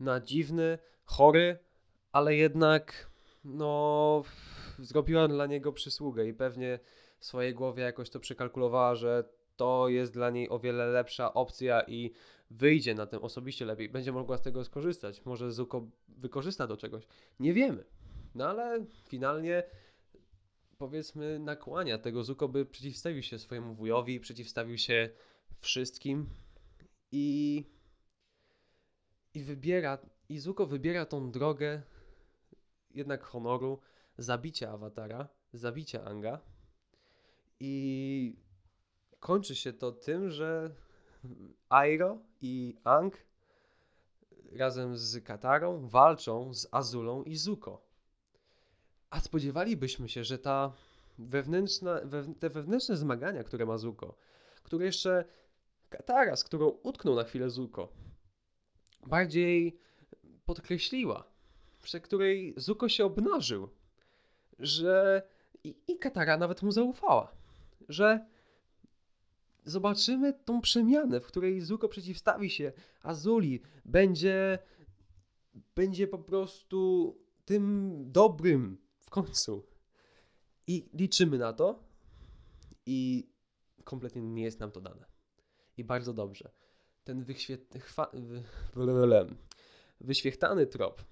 [0.00, 1.58] Na dziwny, chory,
[2.12, 3.10] ale jednak
[3.44, 4.22] no
[4.78, 6.78] zrobiła dla niego przysługę i pewnie
[7.18, 9.24] w swojej głowie jakoś to przekalkulowała, że
[9.56, 12.12] to jest dla niej o wiele lepsza opcja i
[12.50, 15.24] wyjdzie na tym osobiście lepiej, będzie mogła z tego skorzystać.
[15.24, 17.06] Może Zuko wykorzysta do czegoś.
[17.40, 17.84] Nie wiemy.
[18.34, 19.62] No ale finalnie
[20.78, 25.10] powiedzmy nakłania tego Zuko, by przeciwstawił się swojemu wujowi, przeciwstawił się
[25.58, 26.26] wszystkim
[27.12, 27.64] i
[29.34, 31.82] i wybiera i Zuko wybiera tą drogę
[32.90, 33.80] jednak honoru,
[34.18, 36.40] zabicia awatara, zabicia Anga
[37.60, 38.36] i
[39.20, 40.74] kończy się to tym, że
[41.68, 43.16] Airo i Ang
[44.52, 47.91] razem z Katarą walczą z Azulą i Zuko.
[49.12, 50.72] A spodziewalibyśmy się, że ta
[51.18, 54.14] wewnętrzna, we, te wewnętrzne zmagania, które ma Zuko,
[54.62, 55.24] które jeszcze
[55.90, 57.92] Katara, z którą utknął na chwilę Zuko,
[59.06, 59.78] bardziej
[60.44, 61.24] podkreśliła,
[61.82, 63.68] przy której Zuko się obnażył,
[64.58, 65.22] że
[65.64, 67.32] i, i Katara nawet mu zaufała,
[67.88, 68.26] że
[69.64, 72.72] zobaczymy tą przemianę, w której Zuko przeciwstawi się
[73.02, 74.58] Azuli, będzie,
[75.74, 79.66] będzie po prostu tym dobrym końcu.
[80.66, 81.82] I liczymy na to
[82.86, 83.28] i
[83.84, 85.06] kompletnie nie jest nam to dane.
[85.76, 86.50] I bardzo dobrze.
[87.04, 87.74] Ten wyświet...
[87.80, 88.10] Chwa...
[90.00, 91.02] wyświechtany trop,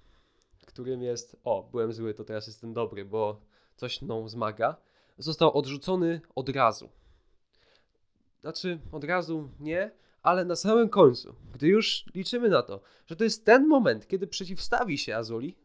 [0.71, 3.41] którym jest o, byłem zły, to teraz jestem dobry, bo
[3.75, 4.75] coś mną zmaga,
[5.17, 6.89] został odrzucony od razu.
[8.41, 13.23] Znaczy, od razu nie, ale na samym końcu, gdy już liczymy na to, że to
[13.23, 15.55] jest ten moment, kiedy przeciwstawi się Azuli,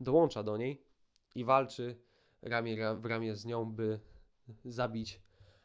[0.00, 0.85] dołącza do niej
[1.36, 1.96] i walczy
[2.42, 4.00] ramię w ramię z nią, by
[4.64, 5.20] zabić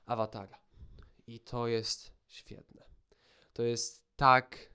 [0.05, 0.61] awatara.
[1.27, 2.85] I to jest świetne.
[3.53, 4.73] To jest tak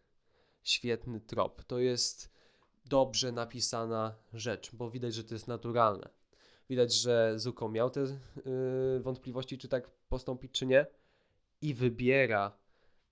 [0.63, 1.65] świetny trop.
[1.65, 2.33] To jest
[2.85, 6.09] dobrze napisana rzecz, bo widać, że to jest naturalne.
[6.71, 10.87] Widać, że Zuko miał te yy, wątpliwości, czy tak postąpić, czy nie,
[11.61, 12.59] i wybiera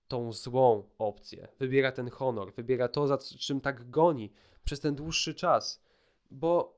[0.07, 1.47] tą złą opcję.
[1.59, 5.83] Wybiera ten honor, wybiera to, za czym tak goni przez ten dłuższy czas.
[6.31, 6.75] Bo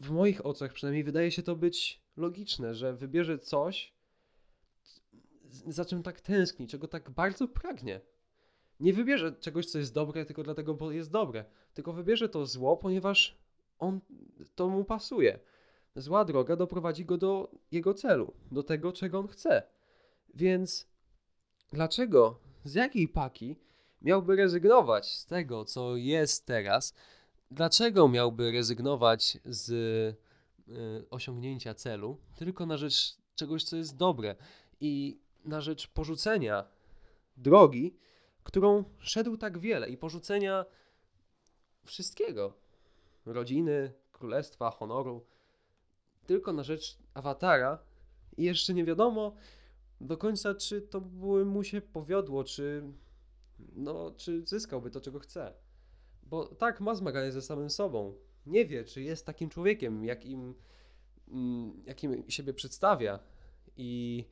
[0.00, 3.94] w moich oczach przynajmniej wydaje się to być logiczne, że wybierze coś,
[5.68, 8.00] za czym tak tęskni, czego tak bardzo pragnie.
[8.80, 12.76] Nie wybierze czegoś, co jest dobre, tylko dlatego, bo jest dobre, tylko wybierze to zło,
[12.76, 13.38] ponieważ
[13.78, 14.00] on
[14.54, 15.38] to mu pasuje.
[15.96, 19.62] Zła droga doprowadzi go do jego celu, do tego, czego on chce.
[20.34, 20.88] Więc
[21.72, 23.56] dlaczego, z jakiej paki
[24.02, 26.94] miałby rezygnować z tego, co jest teraz?
[27.50, 29.70] Dlaczego miałby rezygnować z
[30.68, 34.36] y, osiągnięcia celu tylko na rzecz czegoś, co jest dobre
[34.80, 36.64] i na rzecz porzucenia
[37.36, 37.96] drogi,
[38.42, 40.64] którą szedł tak wiele i porzucenia
[41.84, 42.52] wszystkiego?
[43.26, 45.26] Rodziny, królestwa, honoru.
[46.26, 47.78] Tylko na rzecz awatara.
[48.36, 49.34] I jeszcze nie wiadomo
[50.00, 52.82] do końca, czy to by mu się powiodło, czy
[53.74, 55.52] no, czy zyskałby to, czego chce.
[56.26, 58.14] Bo tak, ma zmaganie ze samym sobą.
[58.46, 60.54] Nie wie, czy jest takim człowiekiem, jakim,
[61.28, 63.18] mm, jakim siebie przedstawia
[63.76, 64.24] i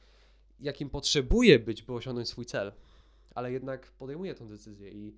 [0.61, 2.73] jakim potrzebuje być, by osiągnąć swój cel.
[3.35, 5.17] Ale jednak podejmuje tę decyzję i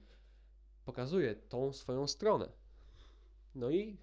[0.84, 2.48] pokazuje tą swoją stronę.
[3.54, 3.96] No i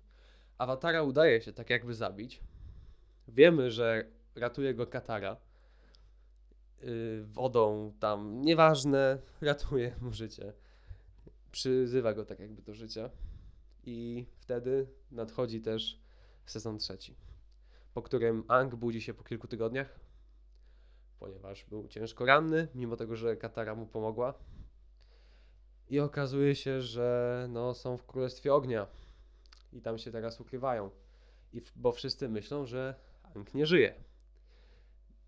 [0.58, 2.40] awatara udaje się tak jakby zabić.
[3.28, 4.06] Wiemy, że
[4.36, 5.38] ratuje go Katara.
[6.82, 10.54] Yy, wodą tam, nieważne, ratuje mu życie.
[11.54, 13.10] Przyzywa go tak jakby do życia.
[13.84, 16.02] I wtedy nadchodzi też
[16.46, 17.16] sezon trzeci,
[17.94, 20.00] po którym Ang budzi się po kilku tygodniach,
[21.20, 24.34] ponieważ był ciężko ranny, mimo tego, że Katara mu pomogła.
[25.90, 28.88] I okazuje się, że no, są w Królestwie Ognia
[29.74, 30.90] i tam się teraz ukrywają.
[31.54, 32.96] I bo wszyscy myślą, że
[33.36, 33.94] Ang nie żyje.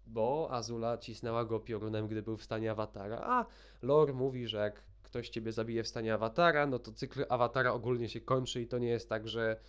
[0.08, 3.46] Bo Azula cisnęła go piorunem, gdy był w stanie awatara, a
[3.82, 8.10] lore mówi, że jak ktoś ciebie zabije w stanie awatara, no to cykl awatara ogólnie
[8.10, 9.60] się kończy i to nie jest tak, że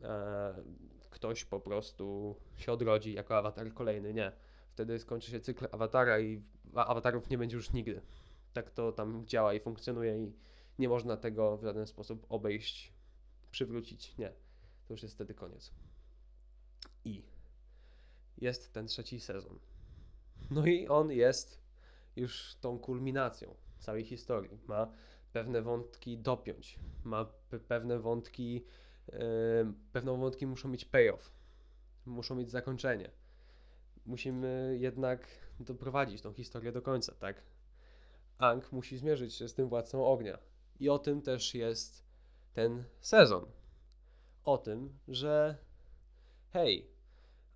[0.00, 0.54] e,
[1.10, 4.14] ktoś po prostu się odrodzi jako awatar kolejny.
[4.14, 4.32] Nie.
[4.70, 6.42] Wtedy skończy się cykl awatara i
[6.74, 8.02] awatarów nie będzie już nigdy.
[8.52, 10.32] Tak to tam działa i funkcjonuje i
[10.78, 12.92] nie można tego w żaden sposób obejść,
[13.50, 14.18] przywrócić.
[14.18, 14.32] Nie.
[14.88, 15.72] To już jest wtedy koniec.
[17.04, 17.22] I
[18.38, 19.58] jest ten trzeci sezon.
[20.50, 21.62] No i on jest
[22.16, 24.58] już tą kulminacją całej historii.
[24.66, 24.92] Ma
[25.32, 28.64] pewne wątki dopiąć, ma pe pewne wątki,
[29.12, 29.18] yy,
[29.92, 31.32] pewne wątki muszą mieć payoff,
[32.06, 33.10] muszą mieć zakończenie.
[34.06, 35.26] Musimy jednak
[35.60, 37.42] doprowadzić tą historię do końca, tak?
[38.38, 40.38] Ang musi zmierzyć się z tym władcą ognia.
[40.80, 42.04] I o tym też jest
[42.52, 43.46] ten sezon.
[44.44, 45.56] O tym, że
[46.50, 46.90] hej,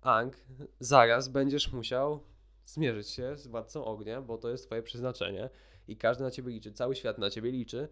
[0.01, 0.35] Ang,
[0.79, 2.23] zaraz będziesz musiał
[2.65, 5.49] zmierzyć się z władcą ognia, bo to jest twoje przeznaczenie
[5.87, 7.89] i każdy na ciebie liczy, cały świat na ciebie liczy.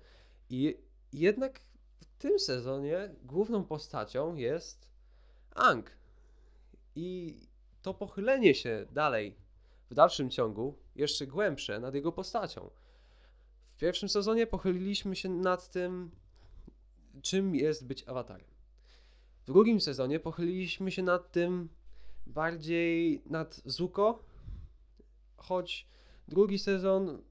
[0.50, 0.78] I
[1.14, 1.60] jednak
[2.00, 4.88] w tym sezonie główną postacią jest
[5.56, 5.92] Ang.
[6.96, 7.40] I
[7.82, 9.36] to pochylenie się dalej,
[9.90, 12.70] w dalszym ciągu, jeszcze głębsze nad jego postacią.
[13.76, 16.12] W pierwszym sezonie pochyliliśmy się nad tym,
[17.22, 18.48] czym jest być awatarem.
[19.44, 21.70] W drugim sezonie pochyliliśmy się nad tym
[22.28, 24.24] bardziej nad Zuko,
[25.38, 25.88] choć
[26.28, 27.22] drugi sezon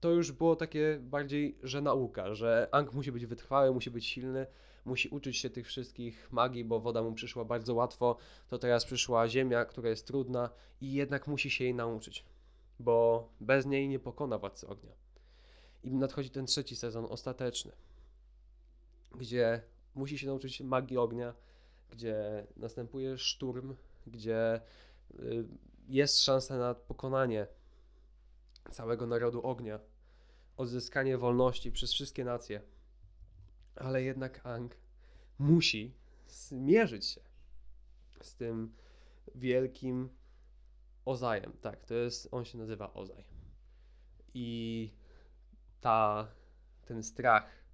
[0.00, 4.46] to już było takie bardziej, że nauka, że Ang musi być wytrwały, musi być silny,
[4.84, 8.16] musi uczyć się tych wszystkich magii, bo woda mu przyszła bardzo łatwo,
[8.48, 12.24] to teraz przyszła ziemia, która jest trudna i jednak musi się jej nauczyć,
[12.78, 14.92] bo bez niej nie pokona Władcy Ognia.
[15.82, 17.72] I nadchodzi ten trzeci sezon, ostateczny,
[19.16, 19.62] gdzie
[19.94, 21.34] musi się nauczyć magii ognia,
[21.90, 23.74] gdzie następuje szturm,
[24.06, 24.60] gdzie
[25.14, 25.44] y,
[25.88, 27.46] jest szansa na pokonanie
[28.70, 29.80] całego narodu ognia,
[30.60, 32.62] odzyskanie wolności przez wszystkie nacje.
[33.76, 34.76] Ale jednak Ang
[35.38, 35.94] musi
[36.28, 37.20] zmierzyć się
[38.20, 38.74] z tym
[39.34, 40.08] wielkim
[41.04, 41.52] Ozajem.
[41.60, 43.24] Tak, to jest, on się nazywa Ozaj.
[44.34, 44.90] I
[45.80, 46.28] ta,
[46.86, 47.64] ten strach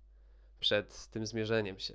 [0.60, 1.94] przed tym zmierzeniem się,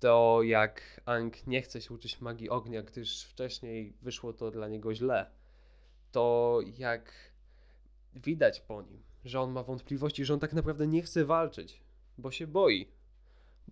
[0.00, 4.94] to jak Ang nie chce się uczyć magii ognia, gdyż wcześniej wyszło to dla niego
[4.94, 5.30] źle,
[6.12, 7.12] to jak
[8.14, 11.82] widać po nim, że on ma wątpliwości, że on tak naprawdę nie chce walczyć,
[12.18, 12.88] bo się boi.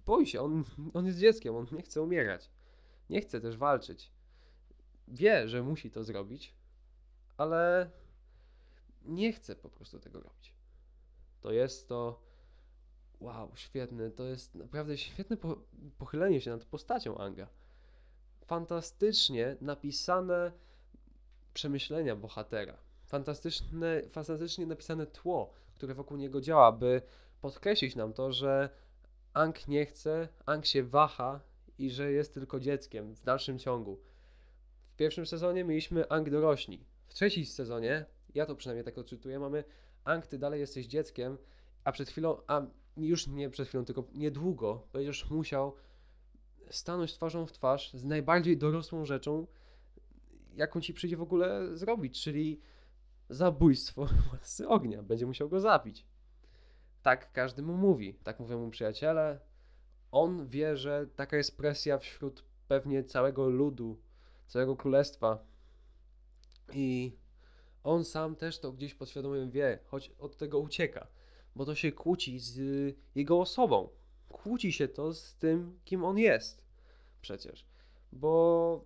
[0.07, 2.51] Boi się, on, on jest dzieckiem, on nie chce umierać.
[3.11, 4.13] Nie chce też walczyć.
[5.09, 6.55] Wie, że musi to zrobić,
[7.37, 7.91] ale
[9.05, 10.55] nie chce po prostu tego robić.
[11.41, 12.23] To jest to.
[13.21, 14.11] Wow, świetne.
[14.11, 15.57] To jest naprawdę świetne po,
[15.99, 17.49] pochylenie się nad postacią Anga.
[18.47, 20.53] Fantastycznie napisane
[21.55, 27.03] przemyślenia bohatera fantastyczne, fantastycznie napisane tło, które wokół niego działa, by
[27.41, 28.69] podkreślić nam to, że
[29.33, 31.41] Ang nie chce, Ang się waha
[31.79, 33.99] i że jest tylko dzieckiem w dalszym ciągu.
[34.89, 36.85] W pierwszym sezonie mieliśmy Ang dorośli.
[37.07, 39.65] W trzecim sezonie ja to przynajmniej tak odczytuję, mamy
[40.05, 41.39] Ang, ty dalej jesteś dzieckiem,
[41.85, 42.63] a przed chwilą, a
[42.97, 45.75] już nie przed chwilą, tylko niedługo będziesz musiał
[46.71, 49.47] stanąć twarzą w twarz z najbardziej dorosłą rzeczą,
[50.55, 52.61] jaką ci przyjdzie w ogóle zrobić, czyli
[53.35, 55.03] zabójstwo władcy ognia.
[55.03, 56.07] Będzie musiał go zabić.
[57.03, 59.41] Tak każdy mu mówi, tak mówią mu przyjaciele.
[60.13, 64.01] On wie, że taka jest presja wśród pewnie całego ludu,
[64.47, 65.39] całego królestwa.
[66.73, 67.17] I
[67.85, 71.07] on sam też to gdzieś podświadomie wie, choć od tego ucieka,
[71.57, 72.59] bo to się kłóci z
[73.15, 73.89] jego osobą.
[74.29, 76.65] Kłóci się to z tym, kim on jest.
[77.21, 77.67] Przecież.
[78.13, 78.85] Bo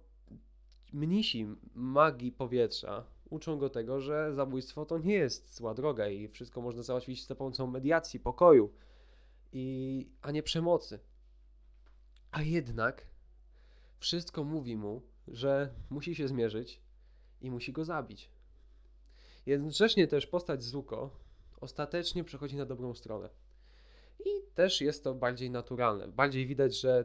[0.92, 6.60] mnisi magii powietrza uczą go tego, że zabójstwo to nie jest zła droga i wszystko
[6.60, 8.70] można załatwić za pomocą mediacji, pokoju,
[9.52, 10.98] i, a nie przemocy.
[12.30, 13.06] A jednak
[13.98, 16.80] wszystko mówi mu, że musi się zmierzyć
[17.40, 18.30] i musi go zabić.
[19.46, 21.10] Jednocześnie też postać Zuko
[21.60, 23.30] ostatecznie przechodzi na dobrą stronę.
[24.20, 26.08] I też jest to bardziej naturalne.
[26.08, 27.04] Bardziej widać, że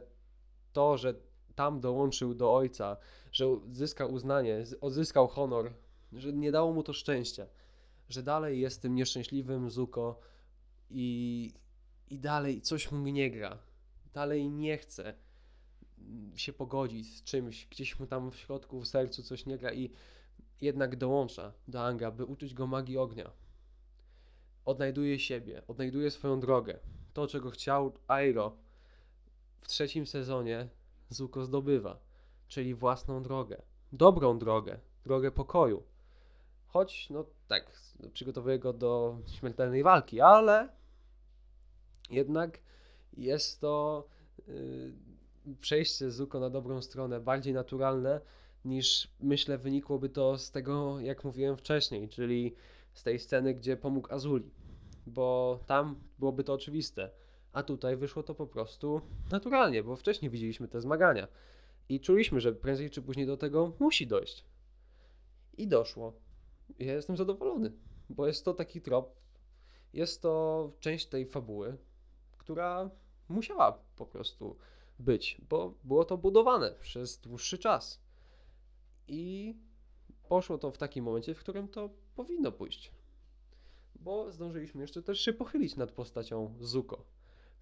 [0.72, 1.14] to, że
[1.54, 2.96] tam dołączył do ojca,
[3.32, 5.72] że zyskał uznanie, odzyskał honor,
[6.16, 7.46] że nie dało mu to szczęścia,
[8.08, 10.20] że dalej jest tym nieszczęśliwym Zuko
[10.90, 11.52] i,
[12.08, 13.58] i dalej coś mu nie gra,
[14.12, 15.14] dalej nie chce
[16.36, 19.90] się pogodzić z czymś, gdzieś mu tam w środku, w sercu coś nie gra i
[20.60, 23.30] jednak dołącza do Anga, by uczyć go magii ognia.
[24.64, 26.78] Odnajduje siebie, odnajduje swoją drogę.
[27.12, 28.56] To, czego chciał Airo
[29.60, 30.68] w trzecim sezonie,
[31.08, 31.98] Zuko zdobywa,
[32.48, 33.62] czyli własną drogę.
[33.92, 35.82] Dobrą drogę, drogę pokoju.
[36.74, 37.72] Choć, no tak,
[38.12, 40.68] przygotowuje go do śmiertelnej walki, ale
[42.10, 42.58] jednak
[43.16, 44.06] jest to
[44.48, 44.92] yy,
[45.60, 48.20] przejście Zuko na dobrą stronę bardziej naturalne
[48.64, 52.54] niż myślę wynikłoby to z tego, jak mówiłem wcześniej, czyli
[52.94, 54.50] z tej sceny, gdzie pomógł Azuli,
[55.06, 57.10] bo tam byłoby to oczywiste,
[57.52, 59.00] a tutaj wyszło to po prostu
[59.30, 61.28] naturalnie, bo wcześniej widzieliśmy te zmagania
[61.88, 64.44] i czuliśmy, że prędzej czy później do tego musi dojść.
[65.56, 66.23] I doszło.
[66.78, 67.72] Ja jestem zadowolony,
[68.10, 69.20] bo jest to taki trop,
[69.92, 71.76] jest to część tej fabuły,
[72.38, 72.90] która
[73.28, 74.56] musiała po prostu
[74.98, 78.00] być, bo było to budowane przez dłuższy czas.
[79.08, 79.54] I
[80.28, 82.92] poszło to w takim momencie, w którym to powinno pójść.
[83.94, 87.04] Bo zdążyliśmy jeszcze też się pochylić nad postacią Zuko.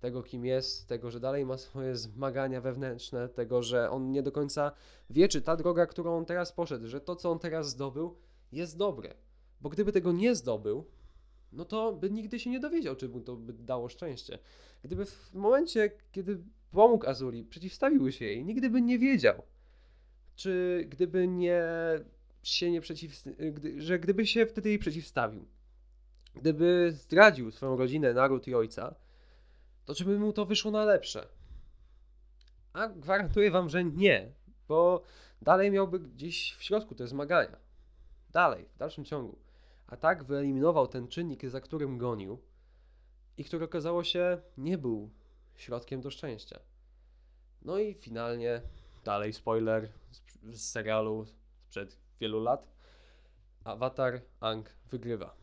[0.00, 4.32] Tego, kim jest, tego, że dalej ma swoje zmagania wewnętrzne, tego, że on nie do
[4.32, 4.72] końca
[5.10, 8.16] wie, czy ta droga, którą on teraz poszedł, że to, co on teraz zdobył,
[8.52, 9.14] jest dobre.
[9.60, 10.84] Bo gdyby tego nie zdobył,
[11.52, 14.38] no to by nigdy się nie dowiedział, czy mu to by dało szczęście.
[14.82, 19.42] Gdyby w momencie, kiedy pomógł Azuli, przeciwstawił się jej, nigdy by nie wiedział,
[20.34, 21.64] czy gdyby nie
[22.42, 23.24] się nie przeciw,
[23.76, 25.48] że gdyby się wtedy jej przeciwstawił,
[26.34, 28.94] gdyby zdradził swoją rodzinę, naród i ojca,
[29.84, 31.28] to czy by mu to wyszło na lepsze?
[32.72, 34.32] A gwarantuję wam, że nie,
[34.68, 35.02] bo
[35.42, 37.56] dalej miałby gdzieś w środku te zmagania.
[38.32, 39.38] Dalej, w dalszym ciągu.
[39.86, 42.38] A tak wyeliminował ten czynnik, za którym gonił
[43.36, 45.10] i który okazało się nie był
[45.56, 46.60] środkiem do szczęścia.
[47.62, 48.62] No i finalnie,
[49.04, 50.20] dalej spoiler z,
[50.56, 52.68] z serialu sprzed wielu lat,
[53.64, 55.36] Avatar Ang wygrywa.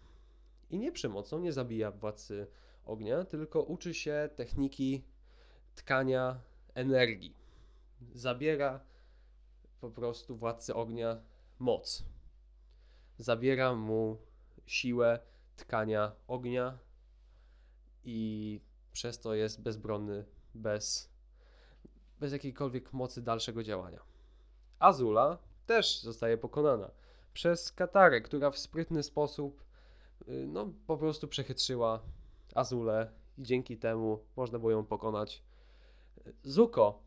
[0.70, 2.48] I nie przemocą, nie zabija władcy
[2.86, 5.04] ognia, tylko uczy się techniki
[5.76, 6.40] tkania
[6.74, 7.36] energii.
[8.14, 8.80] Zabiera
[9.82, 11.22] po prostu władcy ognia
[11.60, 12.04] moc.
[13.20, 14.18] Zabiera mu
[14.66, 15.20] siłę
[15.56, 16.80] tkania ognia
[18.04, 18.62] i
[18.92, 21.10] przez to jest bezbronny, bez,
[22.20, 24.00] bez jakiejkolwiek mocy dalszego działania.
[24.80, 26.92] Azula też zostaje pokonana
[27.34, 29.64] przez Katarę, która w sprytny sposób
[30.28, 32.04] y, no, po prostu przechytrzyła
[32.56, 35.44] Azulę i dzięki temu można było ją pokonać.
[36.44, 37.04] Zuko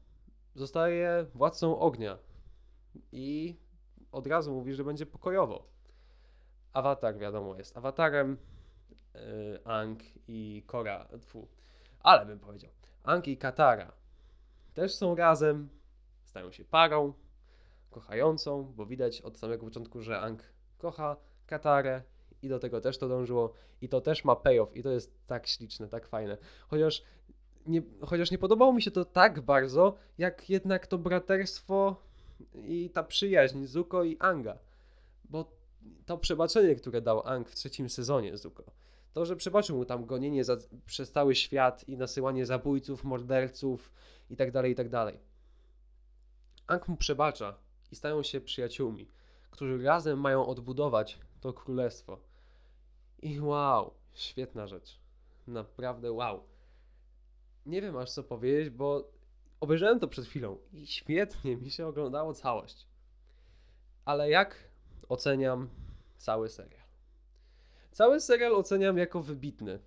[0.55, 2.19] zostaje władcą ognia
[3.13, 3.57] i
[4.13, 5.72] od razu mówi, że będzie pokojowo.
[6.73, 8.37] Awatar wiadomo jest awatarem,
[9.15, 9.21] yy,
[9.65, 11.49] Ang i Kora, tfu,
[12.01, 12.71] ale bym powiedział,
[13.05, 13.93] Ang i Katara
[14.75, 15.69] też są razem,
[16.25, 17.13] stają się parą
[17.91, 20.43] kochającą, bo widać od samego początku, że Ang
[20.79, 21.17] kocha
[21.47, 22.03] Katarę
[22.43, 25.47] i do tego też to dążyło i to też ma payoff i to jest tak
[25.47, 26.39] śliczne, tak fajne.
[26.69, 27.03] Chociaż
[27.67, 31.97] nie, chociaż nie podobało mi się to tak bardzo, jak jednak to braterstwo
[32.55, 34.59] i ta przyjaźń Zuko i Anga.
[36.07, 38.65] To przebaczenie, które dał Ang w trzecim sezonie Zuko,
[39.13, 40.57] to, że przebaczył mu tam gonienie za,
[40.87, 43.93] przez cały świat i nasyłanie zabójców, morderców
[44.31, 45.21] i tak dalej, i tak dalej.
[46.67, 47.59] Ang mu przebacza
[47.91, 49.09] i stają się przyjaciółmi,
[49.51, 52.19] którzy razem mają odbudować to królestwo.
[53.23, 55.01] I wow, świetna rzecz.
[55.47, 56.45] Naprawdę wow.
[57.67, 59.13] Nie wiem aż co powiedzieć, bo
[59.61, 62.87] obejrzałem to przed chwilą i świetnie mi się oglądało całość.
[64.05, 64.72] Ale jak
[65.09, 65.69] oceniam
[66.19, 66.83] cały serial?
[67.91, 69.79] Cały serial oceniam jako wybitny.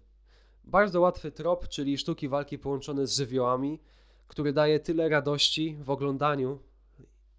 [0.64, 3.80] Bardzo łatwy trop, czyli sztuki walki połączone z żywiołami,
[4.28, 6.60] który daje tyle radości w oglądaniu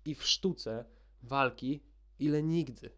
[0.05, 0.85] i w sztuce
[1.22, 1.83] walki,
[2.18, 2.91] ile nigdy.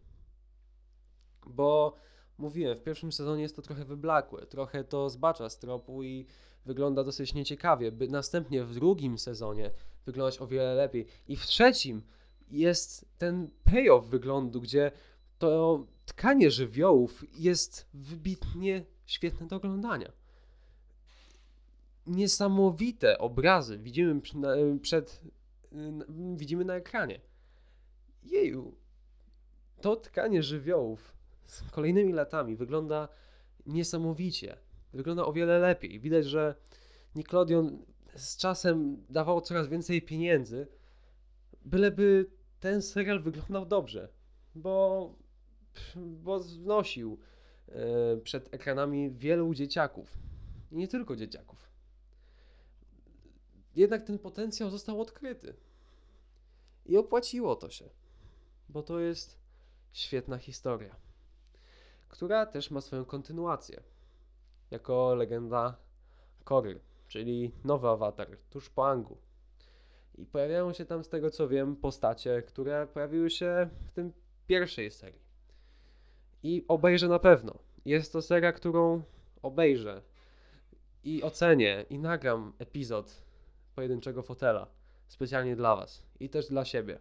[1.47, 1.95] Bo
[2.37, 6.25] mówiłem, w pierwszym sezonie jest to trochę wyblakłe, trochę to zbacza z tropu i
[6.65, 9.71] wygląda dosyć nieciekawie, by następnie w drugim sezonie
[10.05, 11.05] wyglądać o wiele lepiej.
[11.27, 12.01] I w trzecim
[12.51, 14.91] jest ten payoff wyglądu, gdzie
[15.37, 20.11] to tkanie żywiołów jest wybitnie świetne do oglądania.
[22.07, 24.21] Niesamowite obrazy widzimy
[24.81, 25.21] przed,
[25.71, 27.19] n- widzimy na ekranie.
[28.23, 28.75] Jeju,
[29.81, 31.13] to tkanie żywiołów
[31.45, 33.07] z kolejnymi latami wygląda
[33.65, 34.57] niesamowicie.
[34.93, 35.99] Wygląda o wiele lepiej.
[35.99, 36.55] Widać, że
[37.15, 37.85] Nickelodeon
[38.15, 40.67] z czasem dawało coraz więcej pieniędzy,
[41.65, 42.29] byleby
[42.59, 44.09] ten serial wyglądał dobrze,
[44.55, 45.15] bo,
[45.95, 47.19] bo znosił
[47.67, 50.17] e, przed ekranami wielu dzieciaków.
[50.71, 51.69] I nie tylko dzieciaków.
[53.75, 55.53] Jednak ten potencjał został odkryty.
[56.85, 57.89] I opłaciło to się,
[58.69, 59.39] bo to jest
[59.93, 60.95] świetna historia,
[62.07, 63.83] która też ma swoją kontynuację.
[64.71, 65.77] Jako legenda
[66.43, 69.17] Kory, czyli nowy awatar, tuż po Angu.
[70.19, 74.13] I pojawiają się tam, z tego co wiem, postacie, które pojawiły się w tym
[74.47, 75.21] pierwszej serii.
[76.43, 77.59] I obejrzę na pewno.
[77.85, 79.01] Jest to seria, którą
[79.41, 80.01] obejrzę
[81.03, 83.21] i ocenię i nagram epizod
[83.75, 84.67] pojedynczego fotela
[85.07, 86.99] specjalnie dla Was i też dla siebie.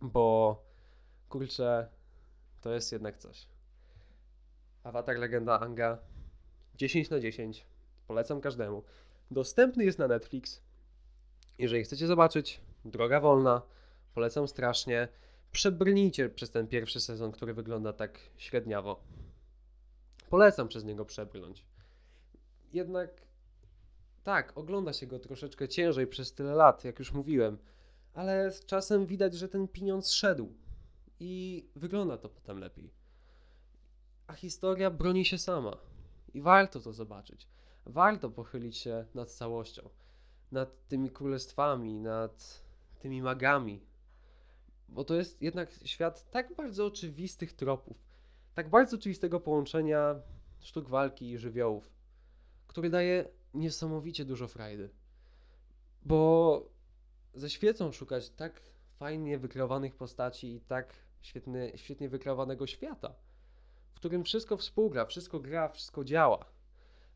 [0.00, 0.56] Bo
[1.28, 1.88] kurczę,
[2.60, 3.46] to jest jednak coś.
[4.82, 5.98] Avatar Legenda Anga
[6.74, 7.66] 10 na 10.
[8.06, 8.82] Polecam każdemu.
[9.30, 10.62] Dostępny jest na Netflix.
[11.60, 13.62] Jeżeli chcecie zobaczyć, droga wolna,
[14.14, 15.08] polecam strasznie.
[15.52, 19.00] Przebrnijcie przez ten pierwszy sezon, który wygląda tak średniawo.
[20.30, 21.64] Polecam przez niego przebrnąć.
[22.72, 23.10] Jednak
[24.24, 27.58] tak, ogląda się go troszeczkę ciężej przez tyle lat, jak już mówiłem,
[28.14, 30.52] ale z czasem widać, że ten pieniądz szedł
[31.18, 32.90] i wygląda to potem lepiej.
[34.26, 35.76] A historia broni się sama
[36.34, 37.48] i warto to zobaczyć.
[37.86, 39.90] Warto pochylić się nad całością,
[40.52, 42.64] nad tymi królestwami, nad
[42.98, 43.80] tymi magami,
[44.88, 47.96] bo to jest jednak świat tak bardzo oczywistych tropów,
[48.54, 50.14] tak bardzo oczywistego połączenia
[50.60, 51.90] sztuk walki i żywiołów,
[52.66, 54.90] który daje niesamowicie dużo frajdy.
[56.04, 56.70] Bo
[57.34, 58.62] ze świecą szukać tak
[58.98, 63.14] fajnie wykreowanych postaci i tak świetny, świetnie wykreowanego świata,
[63.92, 66.44] w którym wszystko współgra, wszystko gra, wszystko działa.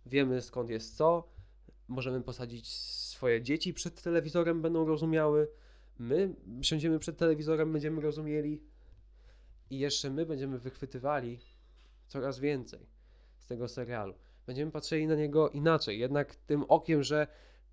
[0.07, 1.28] Wiemy skąd jest co,
[1.89, 2.72] możemy posadzić
[3.15, 5.49] swoje dzieci przed telewizorem, będą rozumiały.
[5.99, 8.62] My siądziemy przed telewizorem, będziemy rozumieli.
[9.71, 11.39] I jeszcze my będziemy wychwytywali
[12.09, 12.87] coraz więcej
[13.39, 14.15] z tego serialu.
[14.47, 17.27] Będziemy patrzyli na niego inaczej, jednak tym okiem, że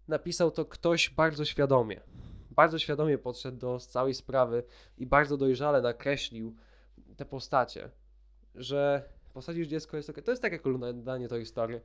[0.08, 2.02] napisał to ktoś bardzo świadomie.
[2.52, 4.64] Bardzo świadomie podszedł do całej sprawy
[4.98, 6.56] i bardzo dojrzale nakreślił
[7.18, 7.90] te postacie,
[8.56, 10.22] że posadzisz dziecko jest ok.
[10.26, 11.80] To jest tak jak oglądanie tej historii,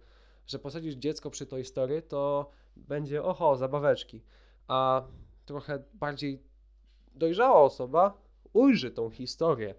[0.47, 4.23] że posadzisz dziecko przy tej historii, to będzie oho, zabaweczki,
[4.69, 5.03] a
[5.47, 6.43] trochę bardziej
[7.15, 8.19] dojrzała osoba
[8.53, 9.75] ujrzy tą historię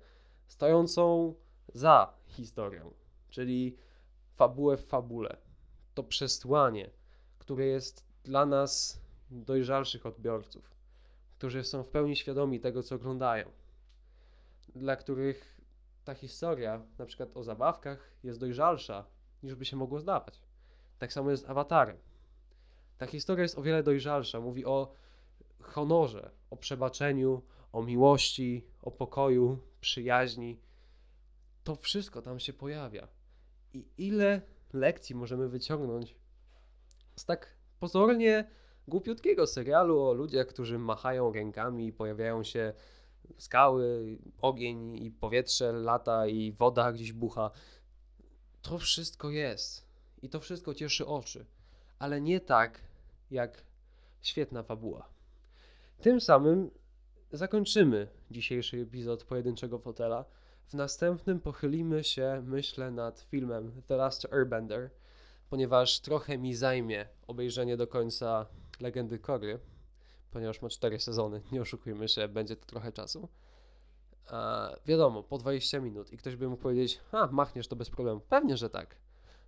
[0.48, 1.34] stojącą
[1.74, 2.94] za historią,
[3.30, 3.78] czyli
[4.36, 5.38] fabułę w fabule.
[5.94, 6.90] To przesłanie,
[7.40, 9.02] które jest dla nas
[9.32, 10.76] dojrzalszych odbiorców,
[11.38, 13.52] którzy są w pełni świadomi tego, co oglądają,
[14.76, 15.62] dla których
[16.04, 19.06] ta historia, na przykład o zabawkach, jest dojrzalsza
[19.44, 20.42] niż by się mogło zdawać.
[21.00, 21.98] Tak samo jest z awatarem.
[22.98, 24.40] Ta historia jest o wiele dojrzalsza.
[24.40, 24.92] Mówi o
[25.62, 27.42] honorze, o przebaczeniu,
[27.72, 30.60] o miłości, o pokoju, przyjaźni.
[31.64, 33.08] To wszystko tam się pojawia.
[33.74, 34.42] I ile
[34.74, 36.16] lekcji możemy wyciągnąć
[37.16, 38.50] z tak pozornie
[38.88, 42.74] głupiutkiego serialu o ludziach, którzy machają rękami, pojawiają się
[43.38, 47.52] skały, ogień i powietrze lata i woda gdzieś bucha.
[48.62, 49.87] To wszystko jest.
[50.22, 51.46] I to wszystko cieszy oczy.
[52.00, 52.82] Ale nie tak,
[53.32, 53.64] jak
[54.22, 55.10] świetna fabuła.
[56.02, 56.72] Tym samym
[57.32, 60.26] zakończymy dzisiejszy epizod pojedynczego fotela.
[60.68, 64.90] W następnym pochylimy się, myślę, nad filmem The Last Airbender,
[65.50, 68.46] ponieważ trochę mi zajmie obejrzenie do końca
[68.80, 69.60] Legendy Korry,
[70.32, 73.30] ponieważ ma cztery sezony, nie oszukujmy się, będzie to trochę czasu.
[74.28, 78.20] A wiadomo, po 20 minut i ktoś by mógł powiedzieć, a machniesz to bez problemu.
[78.20, 78.96] Pewnie, że tak.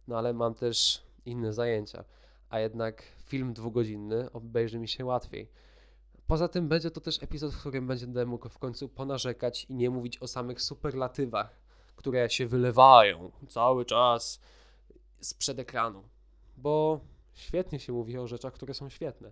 [0.10, 2.04] No ale mam też inne zajęcia,
[2.50, 5.50] a jednak film dwugodzinny obejrzy mi się łatwiej.
[6.28, 9.90] Poza tym będzie to też epizod, w którym będę mógł w końcu ponarzekać i nie
[9.90, 11.60] mówić o samych superlatywach,
[11.96, 14.40] które się wylewają cały czas
[15.20, 16.04] sprzed ekranu.
[16.58, 17.00] Bo
[17.34, 19.32] świetnie się mówi o rzeczach, które są świetne,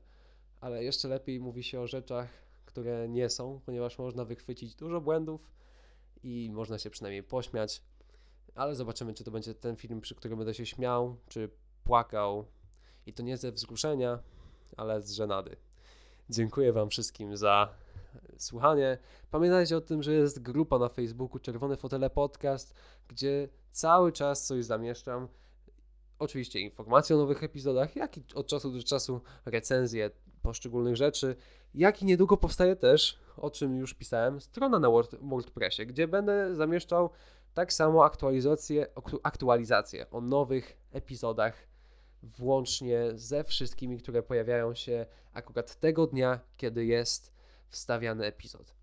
[0.61, 2.29] ale jeszcze lepiej mówi się o rzeczach,
[2.65, 5.51] które nie są, ponieważ można wychwycić dużo błędów
[6.23, 7.81] i można się przynajmniej pośmiać.
[8.57, 11.49] Ale zobaczymy, czy to będzie ten film, przy którym będę się śmiał, czy
[11.83, 12.45] płakał.
[13.05, 14.19] I to nie ze wzruszenia,
[14.77, 15.55] ale z żenady.
[16.29, 17.73] Dziękuję Wam wszystkim za
[18.37, 18.97] słuchanie.
[19.31, 22.75] Pamiętajcie o tym, że jest grupa na Facebooku Czerwone Fotele Podcast,
[23.07, 25.27] gdzie cały czas coś zamieszczam.
[26.19, 31.35] Oczywiście informacje o nowych epizodach, jak i od czasu do czasu recenzje poszczególnych rzeczy,
[31.73, 36.55] jak i niedługo powstaje też, o czym już pisałem, strona na Word, WordPressie, gdzie będę
[36.55, 37.09] zamieszczał
[37.57, 41.67] tak samo aktualizacje, aktu- aktualizacje o nowych epizodach,
[42.23, 47.33] włącznie ze wszystkimi, które pojawiają się akurat tego dnia, kiedy jest
[47.69, 48.75] wstawiany epizod.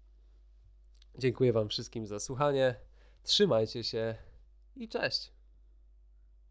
[1.18, 2.75] Dziękuję Wam wszystkim za słuchanie.
[3.22, 4.14] Trzymajcie się
[4.77, 5.34] i cześć.